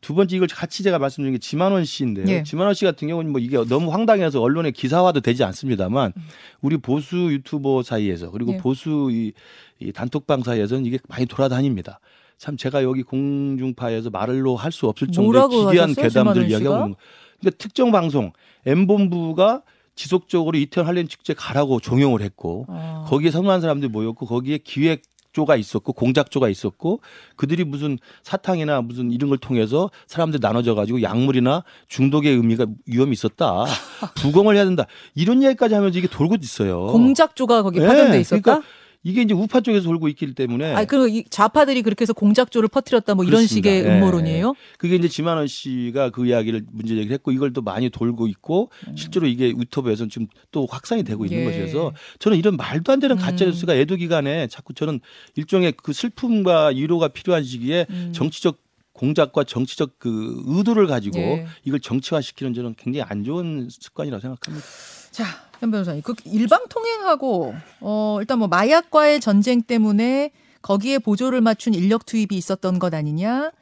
두 0.00 0.14
번째 0.14 0.36
이걸 0.36 0.48
같이 0.48 0.82
제가 0.82 0.98
말씀드린 0.98 1.32
게 1.32 1.38
지만원 1.38 1.84
씨인데요. 1.84 2.26
예. 2.28 2.42
지만원 2.42 2.74
씨 2.74 2.84
같은 2.84 3.08
경우는 3.08 3.32
뭐 3.32 3.40
이게 3.40 3.56
너무 3.64 3.90
황당해서 3.90 4.42
언론에 4.42 4.70
기사화도 4.70 5.20
되지 5.20 5.44
않습니다만 5.44 6.12
우리 6.60 6.76
보수 6.76 7.16
유튜버 7.32 7.82
사이에서 7.82 8.30
그리고 8.30 8.52
예. 8.52 8.56
보수 8.58 9.08
이, 9.10 9.32
이 9.80 9.92
단톡방 9.92 10.42
사이에서는 10.42 10.84
이게 10.84 10.98
많이 11.08 11.24
돌아다닙니다. 11.24 12.00
참 12.36 12.56
제가 12.56 12.82
여기 12.82 13.02
공중파에서 13.02 14.10
말로 14.10 14.56
할 14.56 14.72
수 14.72 14.88
없을 14.88 15.08
정도의 15.08 15.48
기괴한? 15.48 15.94
괴담들 15.94 16.50
이야기하고? 16.50 16.76
있는 16.76 16.90
거. 16.90 16.96
그러니까 17.40 17.56
특정 17.58 17.90
방송 17.92 18.32
M본부가 18.66 19.62
지속적으로 19.94 20.58
이태원 20.58 20.88
할렘 20.88 21.08
축제 21.08 21.34
가라고 21.34 21.80
종용을 21.80 22.22
했고 22.22 22.66
어. 22.68 23.04
거기에 23.08 23.30
선호한 23.30 23.60
사람들이 23.60 23.90
모였고 23.90 24.26
거기에 24.26 24.58
기획 24.58 25.02
조가 25.34 25.56
있었고 25.56 25.92
공작조가 25.92 26.48
있었고 26.48 27.00
그들이 27.36 27.64
무슨 27.64 27.98
사탕이나 28.22 28.80
무슨 28.80 29.10
이런 29.10 29.28
걸 29.28 29.38
통해서 29.38 29.90
사람들 30.06 30.38
나눠져 30.40 30.74
가지고 30.74 31.02
약물이나 31.02 31.64
중독의 31.88 32.32
의미가 32.36 32.66
위험이 32.86 33.12
있었다 33.12 33.64
부검을 34.14 34.54
해야 34.56 34.64
된다 34.64 34.86
이런 35.14 35.42
이야기까지 35.42 35.74
하면서 35.74 35.98
이게 35.98 36.06
돌고 36.08 36.36
있어요. 36.40 36.86
공작조가 36.86 37.62
거기 37.62 37.80
네, 37.80 37.86
파견돼 37.86 38.20
있었다. 38.20 38.40
그러니까 38.40 38.66
이게 39.04 39.20
이제 39.20 39.34
우파 39.34 39.60
쪽에서 39.60 39.84
돌고 39.84 40.08
있기 40.08 40.34
때문에 40.34 40.74
아니 40.74 40.86
그이 40.86 41.24
좌파들이 41.28 41.82
그렇게 41.82 42.02
해서 42.02 42.14
공작조를 42.14 42.68
퍼뜨렸다 42.70 43.14
뭐 43.14 43.24
이런 43.24 43.40
그렇습니다. 43.40 43.70
식의 43.70 43.84
예, 43.84 43.96
음모론이에요. 43.98 44.54
그게 44.78 44.96
이제 44.96 45.08
지만원 45.08 45.46
씨가 45.46 46.10
그 46.10 46.26
이야기를 46.26 46.64
문제 46.72 46.94
제기를 46.94 47.12
했고 47.12 47.30
이걸 47.30 47.52
또 47.52 47.60
많이 47.60 47.90
돌고 47.90 48.26
있고 48.28 48.70
실제로 48.96 49.26
이게 49.26 49.50
유튜브에서는 49.50 50.08
지금 50.08 50.26
또 50.50 50.66
확산이 50.68 51.04
되고 51.04 51.24
있는 51.26 51.38
음. 51.38 51.42
예. 51.42 51.44
것이어서 51.44 51.92
저는 52.18 52.38
이런 52.38 52.56
말도 52.56 52.92
안 52.92 52.98
되는 52.98 53.16
가짜 53.16 53.44
음. 53.44 53.50
뉴스가 53.50 53.74
애도 53.76 53.96
기간에 53.96 54.46
자꾸 54.46 54.72
저는 54.72 55.00
일종의 55.36 55.74
그 55.76 55.92
슬픔과 55.92 56.68
위로가 56.68 57.08
필요한 57.08 57.44
시기에 57.44 57.86
음. 57.90 58.12
정치적 58.14 58.64
공작과 58.94 59.44
정치적 59.44 59.98
그 59.98 60.42
의도를 60.46 60.86
가지고 60.86 61.18
예. 61.18 61.46
이걸 61.64 61.80
정치화시키는 61.80 62.54
저는 62.54 62.74
굉장히 62.78 63.02
안 63.06 63.24
좋은 63.24 63.68
습관이라고 63.68 64.20
생각합니다. 64.20 64.66
자, 65.10 65.24
현 65.60 65.70
변호사님, 65.70 66.02
그 66.02 66.14
일방 66.24 66.66
통행하고 66.68 67.54
어 67.80 68.16
일단 68.20 68.38
뭐 68.38 68.48
마약과의 68.48 69.20
전쟁 69.20 69.62
때문에 69.62 70.30
거기에 70.62 70.98
보조를 70.98 71.40
맞춘 71.40 71.74
인력 71.74 72.06
투입이 72.06 72.34
있었던 72.36 72.78
것 72.78 72.94
아니냐. 72.94 73.52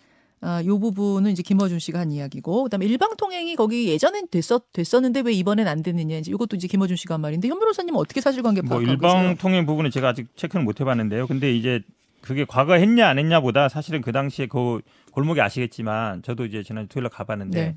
아, 0.45 0.61
요 0.65 0.81
부분은 0.81 1.31
이제 1.31 1.41
김어준 1.41 1.79
씨가 1.79 2.01
한 2.01 2.11
이야기고, 2.11 2.65
그다음에 2.65 2.85
일방 2.87 3.17
통행이 3.17 3.55
거기 3.55 3.89
예전엔 3.89 4.27
됐었 4.29 4.73
됐었는데 4.73 5.21
왜 5.21 5.33
이번엔 5.33 5.69
안 5.69 5.85
됐느냐 5.85 6.17
이제 6.17 6.33
이것도 6.33 6.57
이제 6.57 6.67
김어준 6.67 6.97
씨가 6.97 7.15
한 7.15 7.21
말인데 7.21 7.47
현 7.47 7.61
변호사님 7.61 7.95
은 7.95 8.01
어떻게 8.01 8.21
사실관계 8.21 8.63
뭐 8.63 8.71
파악하고 8.71 8.91
일방 8.91 9.23
계세요? 9.23 9.37
통행 9.39 9.67
부분은 9.67 9.93
제가 9.93 10.09
아직 10.09 10.27
체크는 10.35 10.65
못 10.65 10.81
해봤는데요. 10.81 11.29
근데 11.29 11.55
이제 11.55 11.83
그게 12.23 12.45
과거 12.45 12.75
했냐 12.75 13.09
안 13.09 13.19
했냐보다 13.21 13.69
사실은 13.69 14.01
그 14.01 14.11
당시에 14.11 14.47
그 14.47 14.81
골목이 15.13 15.41
아시겠지만 15.41 16.23
저도 16.23 16.45
이제 16.45 16.65
지난 16.65 16.89
토요일에 16.89 17.09
가봤는데 17.09 17.61
네. 17.61 17.77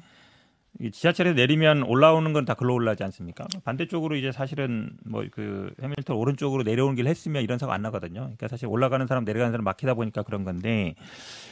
이 0.82 0.92
지하철에서 0.92 1.36
내리면 1.36 1.84
올라오는 1.84 2.34
건 2.34 2.46
다 2.46 2.54
글로 2.54 2.74
올라지 2.74 3.04
않습니까? 3.04 3.46
반대쪽으로 3.64 4.16
이제 4.16 4.32
사실은 4.32 4.92
뭐 5.06 5.24
그 5.32 5.72
해밀턴 5.82 6.16
오른쪽으로 6.16 6.64
내려오는 6.64 6.96
길 6.96 7.08
했으면 7.08 7.44
이런 7.44 7.58
사고 7.58 7.72
안 7.74 7.82
나거든요. 7.82 8.22
그러니까 8.22 8.48
사실 8.48 8.68
올라가는 8.68 9.06
사람 9.08 9.24
내려가는 9.26 9.52
사람 9.52 9.64
막히다 9.64 9.94
보니까 9.96 10.24
그런 10.24 10.44
건데 10.44 10.96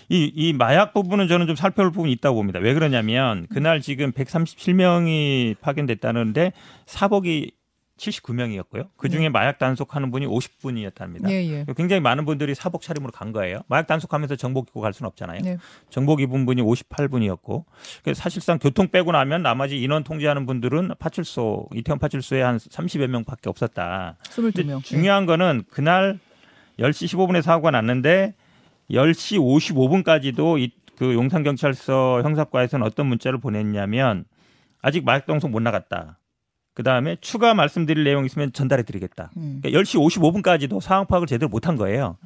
이, 0.10 0.32
이 0.36 0.54
마약 0.54 0.94
부분은 0.94 1.28
저는 1.28 1.48
좀 1.48 1.56
살펴볼 1.56 1.92
부분이 1.92 2.12
있다고 2.14 2.36
봅니다. 2.36 2.60
왜 2.60 2.74
그러냐면 2.74 3.48
그날 3.50 3.82
지금 3.82 4.12
137명이 4.12 5.56
파견됐다는데 5.60 6.54
사복이 6.86 7.52
79명이었고요. 7.98 8.90
그 8.98 9.10
중에 9.10 9.30
마약 9.30 9.60
단속하는 9.60 10.12
분이 10.12 10.26
50분이었답니다. 10.26 11.30
예, 11.30 11.46
예. 11.46 11.66
굉장히 11.78 12.00
많은 12.02 12.26
분들이 12.26 12.56
사복 12.56 12.82
차림으로 12.82 13.12
간 13.12 13.32
거예요. 13.32 13.62
마약 13.68 13.88
단속하면서 13.88 14.36
정복 14.36 14.70
입고 14.70 14.82
갈 14.82 14.94
수는 14.94 15.08
없잖아요. 15.08 15.42
네. 15.42 15.58
정복 15.90 16.22
입은 16.22 16.46
분이 16.46 16.62
58분이었고 16.62 17.66
사실상 18.16 18.60
교통 18.60 18.88
빼고 18.88 19.12
나면 19.12 19.44
나머지 19.44 19.82
인원 19.82 20.04
통제하는 20.04 20.46
분들은 20.46 20.92
파출소 21.00 21.70
이태원 21.74 22.00
파출소에 22.00 22.42
한 22.42 22.58
30여 22.58 23.08
명밖에 23.08 23.50
없었다. 23.50 24.18
22명. 24.24 24.84
중요한 24.84 25.26
거는 25.26 25.64
그날 25.70 26.20
10시 26.80 27.08
15분에 27.16 27.42
사고가 27.42 27.72
났는데 27.72 28.34
10시 28.90 29.40
55분까지도 29.40 30.60
이, 30.60 30.72
그 30.98 31.14
용산경찰서 31.14 32.22
형사과에서는 32.24 32.86
어떤 32.86 33.08
문자를 33.08 33.40
보냈냐면 33.40 34.26
아직 34.82 35.06
마약 35.06 35.26
단속 35.26 35.52
못 35.52 35.62
나갔다. 35.62 36.18
그 36.74 36.84
다음에 36.84 37.16
추가 37.22 37.54
말씀드릴 37.54 38.04
내용 38.04 38.26
있으면 38.26 38.52
전달해 38.52 38.84
드리겠다. 38.84 39.32
음. 39.38 39.60
그러니까 39.62 39.82
10시 39.82 40.00
55분까지도 40.44 40.82
상황 40.82 41.06
파악을 41.06 41.28
제대로 41.28 41.50
못한 41.50 41.76
거예요. 41.76 42.18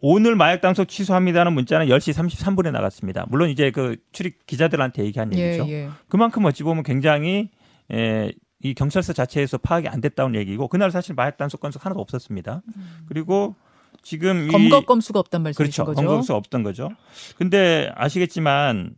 오늘 0.00 0.34
마약 0.34 0.60
단속 0.60 0.88
취소합니다는 0.88 1.52
문자는 1.52 1.86
10시 1.86 2.14
33분에 2.14 2.70
나갔습니다. 2.70 3.26
물론 3.28 3.50
이제 3.50 3.70
그 3.70 3.96
출입 4.12 4.46
기자들한테 4.46 5.04
얘기한 5.04 5.36
예, 5.36 5.48
얘기죠. 5.48 5.68
예. 5.68 5.88
그만큼 6.08 6.44
어찌 6.46 6.62
보면 6.62 6.84
굉장히 6.84 7.50
에, 7.92 8.32
이 8.62 8.74
경찰서 8.74 9.12
자체에서 9.12 9.58
파악이 9.58 9.88
안 9.88 10.00
됐다는 10.00 10.36
얘기고 10.36 10.68
그날 10.68 10.90
사실 10.90 11.14
마약 11.14 11.36
단속 11.36 11.60
건수 11.60 11.78
하나도 11.82 12.00
없었습니다. 12.00 12.62
그리고 13.08 13.56
지금 14.02 14.48
이 14.48 14.52
검거 14.52 14.82
건수가 14.86 15.18
없단 15.18 15.42
말씀이신 15.42 15.84
그렇죠. 15.84 15.84
거죠? 15.84 16.06
검거수 16.06 16.34
없던 16.34 16.62
거죠. 16.62 16.90
근데 17.36 17.90
아시겠지만 17.94 18.94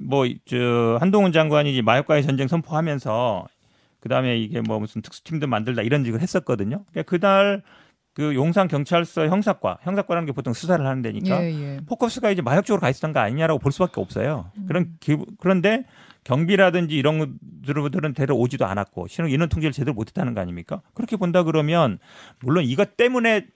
뭐 0.00 0.24
저 0.46 0.96
한동훈 1.00 1.32
장관이 1.32 1.82
마약과의 1.82 2.22
전쟁 2.24 2.48
선포하면서 2.48 3.46
그다음에 4.02 4.36
이게 4.36 4.60
뭐 4.60 4.78
무슨 4.78 5.00
특수팀도 5.00 5.46
만들다 5.46 5.82
이런 5.82 6.04
식을 6.04 6.20
했었거든요. 6.20 6.84
그러니까 6.90 7.02
그날 7.08 7.62
그 8.14 8.34
용산 8.34 8.68
경찰서 8.68 9.28
형사과, 9.28 9.78
형사과라는 9.82 10.26
게 10.26 10.32
보통 10.32 10.52
수사를 10.52 10.84
하는 10.84 11.00
데니까 11.00 11.42
예, 11.42 11.50
예. 11.50 11.80
포커스가 11.86 12.30
이제 12.30 12.42
마약 12.42 12.66
쪽으로 12.66 12.80
가 12.80 12.90
있었던 12.90 13.14
거 13.14 13.20
아니냐라고 13.20 13.58
볼 13.58 13.72
수밖에 13.72 14.00
없어요. 14.00 14.50
음. 14.58 14.66
그런 14.66 14.96
기, 15.00 15.16
그런데 15.38 15.86
경비라든지 16.24 16.94
이런 16.94 17.38
것들은 17.64 18.12
데려오지도 18.12 18.66
않았고 18.66 19.06
실은 19.08 19.30
인원 19.30 19.48
통제를 19.48 19.72
제대로 19.72 19.94
못했다는 19.94 20.34
거 20.34 20.40
아닙니까? 20.40 20.82
그렇게 20.94 21.16
본다 21.16 21.42
그러면 21.42 21.98
물론 22.40 22.64
이것 22.64 22.96
때문에 22.96 23.46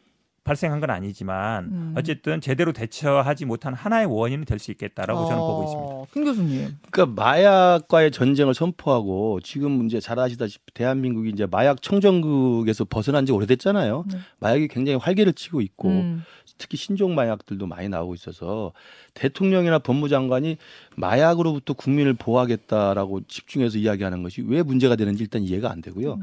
발생한 0.46 0.80
건 0.80 0.90
아니지만 0.90 1.64
음. 1.64 1.94
어쨌든 1.96 2.40
제대로 2.40 2.72
대처하지 2.72 3.44
못한 3.44 3.74
하나의 3.74 4.06
원인이 4.06 4.44
될 4.44 4.56
수 4.58 4.70
있겠다라고 4.70 5.26
저는 5.26 5.38
보고 5.38 5.64
있습니다. 5.64 5.92
어, 5.92 6.06
김 6.12 6.24
교수님. 6.24 6.76
그러니까 6.90 7.20
마약과의 7.20 8.10
전쟁을 8.10 8.54
선포하고 8.54 9.40
지금 9.42 9.84
이제 9.84 10.00
잘 10.00 10.18
아시다시피 10.18 10.72
대한민국이 10.72 11.28
이제 11.28 11.46
마약 11.46 11.82
청정국에서 11.82 12.86
벗어난 12.86 13.26
지 13.26 13.32
오래됐잖아요. 13.32 14.04
네. 14.10 14.18
마약이 14.38 14.68
굉장히 14.68 14.98
활개를 14.98 15.34
치고 15.34 15.60
있고 15.60 15.88
음. 15.90 16.22
특히 16.58 16.78
신종 16.78 17.14
마약들도 17.14 17.66
많이 17.66 17.88
나오고 17.90 18.14
있어서 18.14 18.72
대통령이나 19.12 19.78
법무장관이 19.80 20.56
마약으로부터 20.96 21.74
국민을 21.74 22.14
보호하겠다라고 22.14 23.26
집중해서 23.26 23.76
이야기하는 23.76 24.22
것이 24.22 24.42
왜 24.46 24.62
문제가 24.62 24.96
되는지 24.96 25.22
일단 25.24 25.42
이해가 25.42 25.70
안 25.70 25.82
되고요. 25.82 26.14
음. 26.14 26.22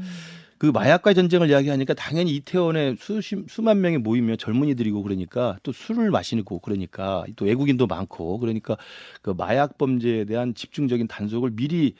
그 0.58 0.66
마약과의 0.66 1.14
전쟁을 1.14 1.50
이야기하니까 1.50 1.94
당연히 1.94 2.34
이태원에 2.36 2.96
수십 2.98 3.44
수만 3.48 3.80
명이 3.80 3.98
모이면 3.98 4.38
젊은이들이고 4.38 5.02
그러니까 5.02 5.58
또 5.62 5.72
술을 5.72 6.10
마시고 6.10 6.60
그러니까 6.60 7.24
또 7.36 7.44
외국인도 7.44 7.86
많고 7.86 8.38
그러니까 8.38 8.76
그 9.22 9.30
마약 9.30 9.78
범죄에 9.78 10.24
대한 10.24 10.54
집중적인 10.54 11.08
단속을 11.08 11.50
미리 11.54 11.86
에, 11.86 11.92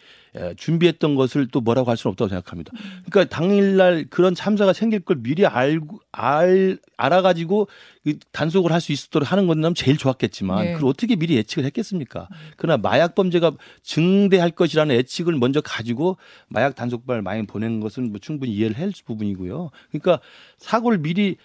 준비했던 0.56 1.14
것을 1.14 1.46
또 1.48 1.60
뭐라고 1.60 1.90
할 1.90 1.96
수는 1.96 2.12
없다고 2.12 2.28
생각합니다. 2.28 2.72
그러니까 3.08 3.24
당일날 3.34 4.06
그런 4.10 4.34
참사가 4.34 4.72
생길 4.72 5.00
걸 5.00 5.18
미리 5.22 5.46
알고 5.46 6.00
알 6.12 6.78
알아가지고 6.96 7.68
그 8.04 8.18
단속을 8.32 8.72
할 8.72 8.80
수 8.80 8.92
있도록 8.92 9.30
하는 9.32 9.46
건 9.46 9.74
제일 9.74 9.96
좋았겠지만 9.96 10.64
네. 10.64 10.72
그걸 10.74 10.90
어떻게 10.90 11.16
미리 11.16 11.36
예측을 11.36 11.64
했겠습니까? 11.64 12.28
그러나 12.56 12.76
마약 12.76 13.14
범죄가 13.14 13.52
증대할 13.82 14.50
것이라는 14.50 14.94
예측을 14.96 15.34
먼저 15.34 15.60
가지고 15.60 16.18
마약 16.48 16.74
단속반을 16.74 17.22
많이 17.22 17.46
보낸 17.46 17.80
것은 17.80 18.10
뭐 18.10 18.18
충분히 18.20 18.52
이해를 18.52 18.78
할 18.78 18.92
부분이고요. 19.04 19.70
그러니까 19.90 20.20
사고를 20.58 20.98
미리 20.98 21.36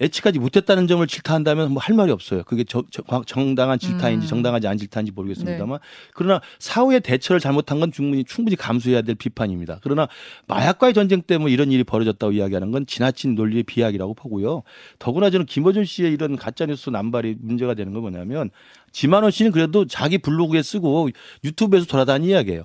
예측하지 0.00 0.40
못했다는 0.40 0.88
점을 0.88 1.06
질타한다면 1.06 1.70
뭐 1.70 1.80
할 1.84 1.94
말이 1.94 2.10
없어요. 2.10 2.42
그게 2.44 2.64
저, 2.64 2.82
저- 2.90 3.02
정당한 3.26 3.78
질타인지 3.78 4.26
음. 4.26 4.28
정당하지 4.28 4.66
않은 4.66 4.78
질타인지 4.78 5.12
모르겠습니다만 5.12 5.78
그러나 6.14 6.40
사후의 6.58 7.00
대처를 7.00 7.38
잘못한 7.40 7.78
건 7.78 7.92
충분히 7.92 8.24
충분히 8.24 8.56
감수해야 8.56 9.02
될 9.02 9.14
비판입니다. 9.14 9.78
그러나 9.82 10.08
마약과의 10.48 10.94
전쟁 10.94 11.22
때문에 11.22 11.52
이런 11.52 11.70
일이 11.70 11.84
벌어졌다고 11.84 12.32
이야기하는 12.32 12.70
건 12.72 12.86
지나친 12.86 13.34
논리의 13.34 13.62
비약이라고 13.62 14.14
보고요. 14.14 14.62
더구나 14.98 15.30
저는 15.30 15.46
김어준 15.46 15.84
씨의 15.84 16.12
이런 16.12 16.36
가짜 16.36 16.66
뉴스 16.66 16.90
남발이 16.90 17.36
문제가 17.40 17.74
되는 17.74 17.92
건 17.92 18.02
뭐냐면 18.02 18.50
지만원 18.90 19.30
씨는 19.30 19.52
그래도 19.52 19.86
자기 19.86 20.18
블로그에 20.18 20.62
쓰고 20.62 21.10
유튜브에서 21.44 21.86
돌아다니는 21.86 22.30
이야기예요. 22.32 22.62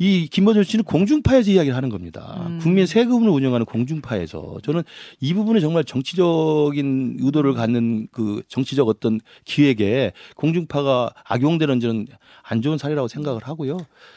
이 0.00 0.28
김어준 0.28 0.64
씨는 0.64 0.84
공중파에서 0.84 1.50
이야기를 1.50 1.76
하는 1.76 1.90
겁니다. 1.90 2.46
음. 2.46 2.58
국민 2.58 2.86
세금을 2.86 3.28
운영하는 3.28 3.66
공중파에서 3.66 4.60
저는 4.62 4.82
이 5.20 5.34
부분에 5.34 5.60
정말 5.60 5.84
정치적인 5.84 7.18
의도를 7.20 7.52
갖는 7.52 8.08
그 8.10 8.42
정치적 8.48 8.88
어떤 8.88 9.20
기획에 9.44 10.12
공중파가 10.36 11.10
악용되는 11.24 11.80
저는 11.80 12.06
안 12.42 12.62
좋은 12.62 12.78
사례라고 12.78 13.08
생각을 13.08 13.42
하고요. 13.44 13.76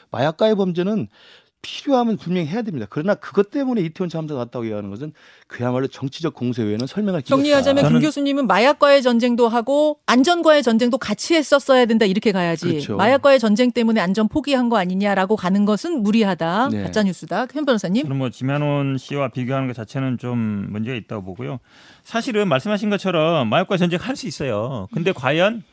마약과의 0.09 0.55
범죄는 0.55 1.09
필요하면 1.73 2.17
분명히 2.17 2.45
해야 2.47 2.61
됩니다. 2.61 2.85
그러나 2.89 3.15
그것 3.15 3.49
때문에 3.49 3.81
이태원 3.81 4.09
참사가 4.09 4.41
났다고 4.41 4.65
얘기하는 4.65 4.89
것은 4.89 5.13
그야말로 5.47 5.87
정치적 5.87 6.33
공세 6.35 6.61
외에는 6.61 6.85
설명할 6.85 7.21
기회가 7.21 7.37
정리하자면 7.37 7.87
김 7.89 7.99
교수님은 8.01 8.47
마약과의 8.47 9.01
전쟁도 9.01 9.47
하고 9.47 9.97
안전과의 10.05 10.61
전쟁도 10.61 10.97
같이 10.97 11.35
했었어야 11.35 11.85
된다 11.85 12.05
이렇게 12.05 12.31
가야지 12.33 12.67
그렇죠. 12.67 12.97
마약과의 12.97 13.39
전쟁 13.39 13.71
때문에 13.71 14.01
안전 14.01 14.27
포기한 14.27 14.67
거 14.67 14.77
아니냐라고 14.77 15.37
가는 15.37 15.63
것은 15.65 16.03
무리하다 16.03 16.69
네. 16.69 16.83
가짜 16.83 17.01
뉴스다 17.03 17.47
현 17.53 17.65
변호사님 17.65 18.03
저는 18.03 18.17
뭐 18.17 18.29
지만원 18.29 18.97
씨와 18.97 19.29
비교하는 19.29 19.67
것 19.67 19.73
자체는 19.75 20.17
좀 20.17 20.37
문제가 20.69 20.97
있다고 20.97 21.23
보고요. 21.23 21.59
사실은 22.03 22.49
말씀하신 22.49 22.89
것처럼 22.89 23.47
마약과 23.49 23.77
전쟁 23.77 23.99
할 24.01 24.13
수 24.17 24.27
있어요. 24.27 24.87
근데 24.93 25.11
과연 25.11 25.63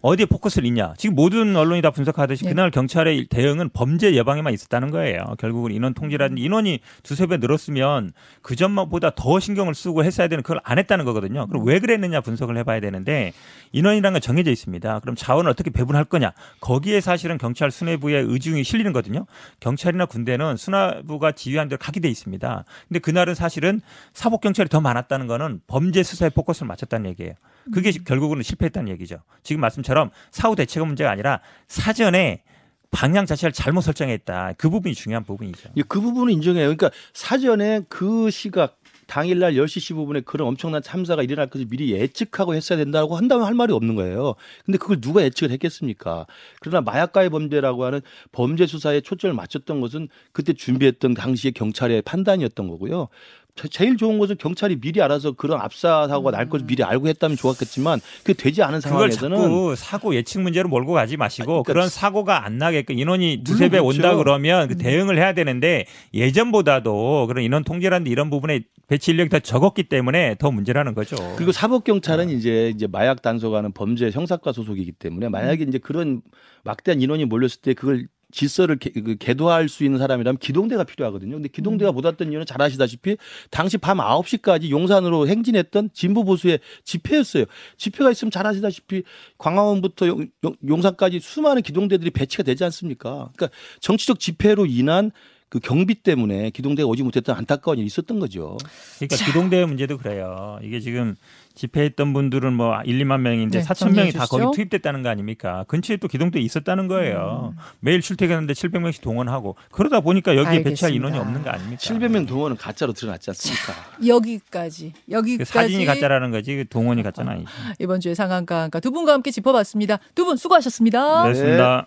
어디에 0.00 0.26
포커스를 0.26 0.66
있냐? 0.68 0.94
지금 0.96 1.16
모든 1.16 1.56
언론이 1.56 1.82
다 1.82 1.90
분석하듯이 1.90 2.44
네. 2.44 2.50
그날 2.50 2.70
경찰의 2.70 3.26
대응은 3.26 3.70
범죄 3.70 4.14
예방에만 4.14 4.54
있었다는 4.54 4.90
거예요. 4.90 5.34
결국은 5.38 5.72
인원 5.72 5.92
통제라든지 5.92 6.40
인원이 6.40 6.80
두세 7.02 7.26
배 7.26 7.38
늘었으면 7.38 8.12
그 8.40 8.54
점보다 8.54 9.10
더 9.16 9.40
신경을 9.40 9.74
쓰고 9.74 10.04
했어야 10.04 10.28
되는 10.28 10.42
그걸 10.44 10.60
안 10.62 10.78
했다는 10.78 11.04
거거든요. 11.04 11.48
그럼 11.48 11.66
왜 11.66 11.80
그랬느냐 11.80 12.20
분석을 12.20 12.56
해봐야 12.58 12.78
되는데 12.78 13.32
인원이라는 13.72 14.14
건 14.14 14.20
정해져 14.20 14.52
있습니다. 14.52 15.00
그럼 15.00 15.16
자원을 15.16 15.50
어떻게 15.50 15.70
배분할 15.70 16.04
거냐? 16.04 16.32
거기에 16.60 17.00
사실은 17.00 17.36
경찰 17.36 17.72
수뇌부의 17.72 18.24
의중이 18.28 18.62
실리는 18.62 18.92
거거든요. 18.92 19.26
경찰이나 19.58 20.06
군대는 20.06 20.56
수뇌부가 20.56 21.32
지휘한 21.32 21.68
대로 21.68 21.78
가게 21.78 21.98
돼 21.98 22.08
있습니다. 22.08 22.64
근데 22.86 23.00
그날은 23.00 23.34
사실은 23.34 23.80
사복 24.12 24.42
경찰이 24.42 24.68
더 24.68 24.80
많았다는 24.80 25.26
거는 25.26 25.60
범죄 25.66 26.04
수사에 26.04 26.30
포커스를 26.30 26.68
맞췄다는 26.68 27.10
얘기예요. 27.10 27.34
그게 27.72 27.90
결국은 27.90 28.42
실패했다는 28.42 28.90
얘기죠. 28.92 29.18
지금 29.42 29.60
말씀 29.60 29.82
처럼 29.88 30.10
사후 30.30 30.54
대책가 30.54 30.86
문제가 30.86 31.10
아니라 31.10 31.40
사전에 31.66 32.42
방향 32.90 33.24
자체를 33.24 33.52
잘못 33.52 33.80
설정했다. 33.80 34.54
그 34.58 34.68
부분이 34.68 34.94
중요한 34.94 35.24
부분이죠. 35.24 35.70
예, 35.76 35.82
그 35.88 36.00
부분은 36.00 36.32
인정해요. 36.34 36.64
그러니까 36.64 36.90
사전에 37.14 37.80
그 37.88 38.30
시각 38.30 38.78
당일날 39.06 39.54
10시 39.54 39.96
15분에 39.96 40.24
그런 40.26 40.48
엄청난 40.48 40.82
참사가 40.82 41.22
일어날 41.22 41.48
것을 41.48 41.66
미리 41.70 41.92
예측하고 41.92 42.54
했어야 42.54 42.76
된다고 42.76 43.16
한다면 43.16 43.46
할 43.46 43.54
말이 43.54 43.72
없는 43.72 43.94
거예요. 43.94 44.34
근데 44.66 44.76
그걸 44.76 45.00
누가 45.00 45.22
예측을 45.22 45.50
했겠습니까? 45.52 46.26
그러나 46.60 46.82
마약과의 46.82 47.30
범죄라고 47.30 47.84
하는 47.84 48.02
범죄 48.32 48.66
수사에 48.66 49.00
초점을 49.00 49.34
맞췄던 49.34 49.80
것은 49.80 50.08
그때 50.32 50.52
준비했던 50.52 51.14
당시의 51.14 51.52
경찰의 51.52 52.02
판단이었던 52.02 52.68
거고요. 52.68 53.08
제- 53.58 53.68
제일 53.68 53.96
좋은 53.96 54.18
것은 54.18 54.36
경찰이 54.38 54.80
미리 54.80 55.02
알아서 55.02 55.32
그런 55.32 55.60
압사 55.60 56.06
사고가 56.08 56.30
날 56.30 56.48
것을 56.48 56.66
미리 56.66 56.82
알고 56.84 57.08
했다면 57.08 57.36
좋았겠지만 57.36 58.00
그게 58.22 58.32
되지 58.34 58.62
않은 58.62 58.80
그걸 58.80 59.10
상황에서는 59.12 59.36
자꾸 59.36 59.74
사고 59.76 60.14
예측 60.14 60.40
문제로 60.40 60.68
몰고 60.68 60.92
가지 60.92 61.16
마시고 61.16 61.46
그러니까 61.64 61.72
그런 61.72 61.88
사고가 61.88 62.44
안 62.44 62.58
나게끔 62.58 62.98
인원이 62.98 63.42
두세 63.44 63.68
배 63.68 63.78
물론 63.80 63.86
온다 63.96 64.02
그렇죠. 64.10 64.18
그러면 64.24 64.68
그 64.68 64.76
대응을 64.76 65.18
해야 65.18 65.32
되는데 65.34 65.86
예전보다도 66.14 67.26
그런 67.26 67.44
인원 67.44 67.64
통제라는 67.64 68.06
이런 68.10 68.30
부분에 68.30 68.60
배치 68.86 69.10
인력이 69.10 69.28
더 69.30 69.38
적었기 69.38 69.84
때문에 69.84 70.36
더 70.38 70.50
문제라는 70.50 70.94
거죠. 70.94 71.16
그리고 71.36 71.52
사법 71.52 71.84
경찰은 71.84 72.30
이제 72.30 72.70
이제 72.74 72.86
마약 72.86 73.22
단속하는 73.22 73.72
범죄 73.72 74.10
형사과 74.10 74.52
소속이기 74.52 74.92
때문에 74.92 75.28
만약에 75.28 75.64
이제 75.64 75.78
그런 75.78 76.22
막대한 76.64 77.00
인원이 77.00 77.24
몰렸을 77.26 77.60
때 77.62 77.74
그걸 77.74 78.06
질서를 78.32 78.78
개, 78.78 78.90
그 78.90 79.16
계도할 79.16 79.68
수 79.68 79.84
있는 79.84 79.98
사람이라면 79.98 80.38
기동대가 80.38 80.84
필요하거든요. 80.84 81.36
근데 81.36 81.48
기동대가 81.48 81.92
못 81.92 82.04
왔던 82.04 82.30
이유는 82.30 82.46
잘 82.46 82.60
아시다시피 82.60 83.16
당시 83.50 83.78
밤 83.78 83.98
9시까지 83.98 84.70
용산으로 84.70 85.26
행진했던 85.28 85.90
진보 85.94 86.24
보수의 86.24 86.60
집회였어요. 86.84 87.44
집회가 87.76 88.10
있으면 88.10 88.30
잘 88.30 88.46
아시다시피 88.46 89.02
광화문부터 89.38 90.06
용, 90.08 90.26
용- 90.44 90.56
용산까지 90.66 91.20
수많은 91.20 91.62
기동대들이 91.62 92.10
배치가 92.10 92.42
되지 92.42 92.64
않습니까? 92.64 93.30
그러니까 93.34 93.48
정치적 93.80 94.20
집회로 94.20 94.66
인한 94.66 95.10
그 95.48 95.60
경비 95.60 95.94
때문에 95.94 96.50
기동대가 96.50 96.86
오지 96.88 97.02
못했던 97.02 97.34
안타까운 97.36 97.78
일이 97.78 97.86
있었던 97.86 98.18
거죠. 98.20 98.58
그러니까 98.98 99.16
기동대 99.24 99.64
문제도 99.64 99.96
그래요. 99.96 100.58
이게 100.62 100.78
지금 100.80 101.16
집회했던 101.54 102.12
분들은 102.12 102.52
뭐 102.52 102.80
1, 102.82 102.98
2만 103.04 103.20
명인데 103.20 103.60
네, 103.60 103.64
4천 103.64 103.92
명이 103.94 104.12
다 104.12 104.26
거기. 104.26 104.44
투입됐다는 104.54 105.02
거 105.02 105.08
아닙니까? 105.08 105.64
근처에 105.66 105.96
또 105.96 106.06
기동대 106.06 106.38
있었다는 106.38 106.86
거예요. 106.86 107.54
음. 107.56 107.58
매일 107.80 108.00
출퇴근하는데 108.00 108.52
700명씩 108.52 109.00
동원하고 109.00 109.56
그러다 109.72 110.00
보니까 110.00 110.36
여기에 110.36 110.62
배치할 110.62 110.92
알겠습니다. 110.92 110.94
인원이 110.94 111.18
없는 111.18 111.42
거 111.42 111.50
아닙니까? 111.50 111.80
700명 111.82 112.28
동원은 112.28 112.56
가짜로 112.58 112.92
드러났지 112.92 113.30
않습니까? 113.30 113.72
여기까지 114.06 114.92
그 115.06 115.12
여기까지 115.12 115.50
사진이 115.50 115.84
가짜라는 115.86 116.30
거지 116.30 116.56
그 116.56 116.68
동원이 116.68 117.02
가짜는 117.02 117.32
아니지. 117.32 117.48
이번 117.80 118.00
주에 118.00 118.14
상한가 118.14 118.62
한가 118.62 118.78
두 118.80 118.90
분과 118.92 119.12
함께 119.14 119.30
짚어봤습니다. 119.30 119.98
두 120.14 120.24
분 120.28 120.36
수고하셨습니다. 120.36 121.22
네, 121.24 121.32
그렇습니다. 121.32 121.86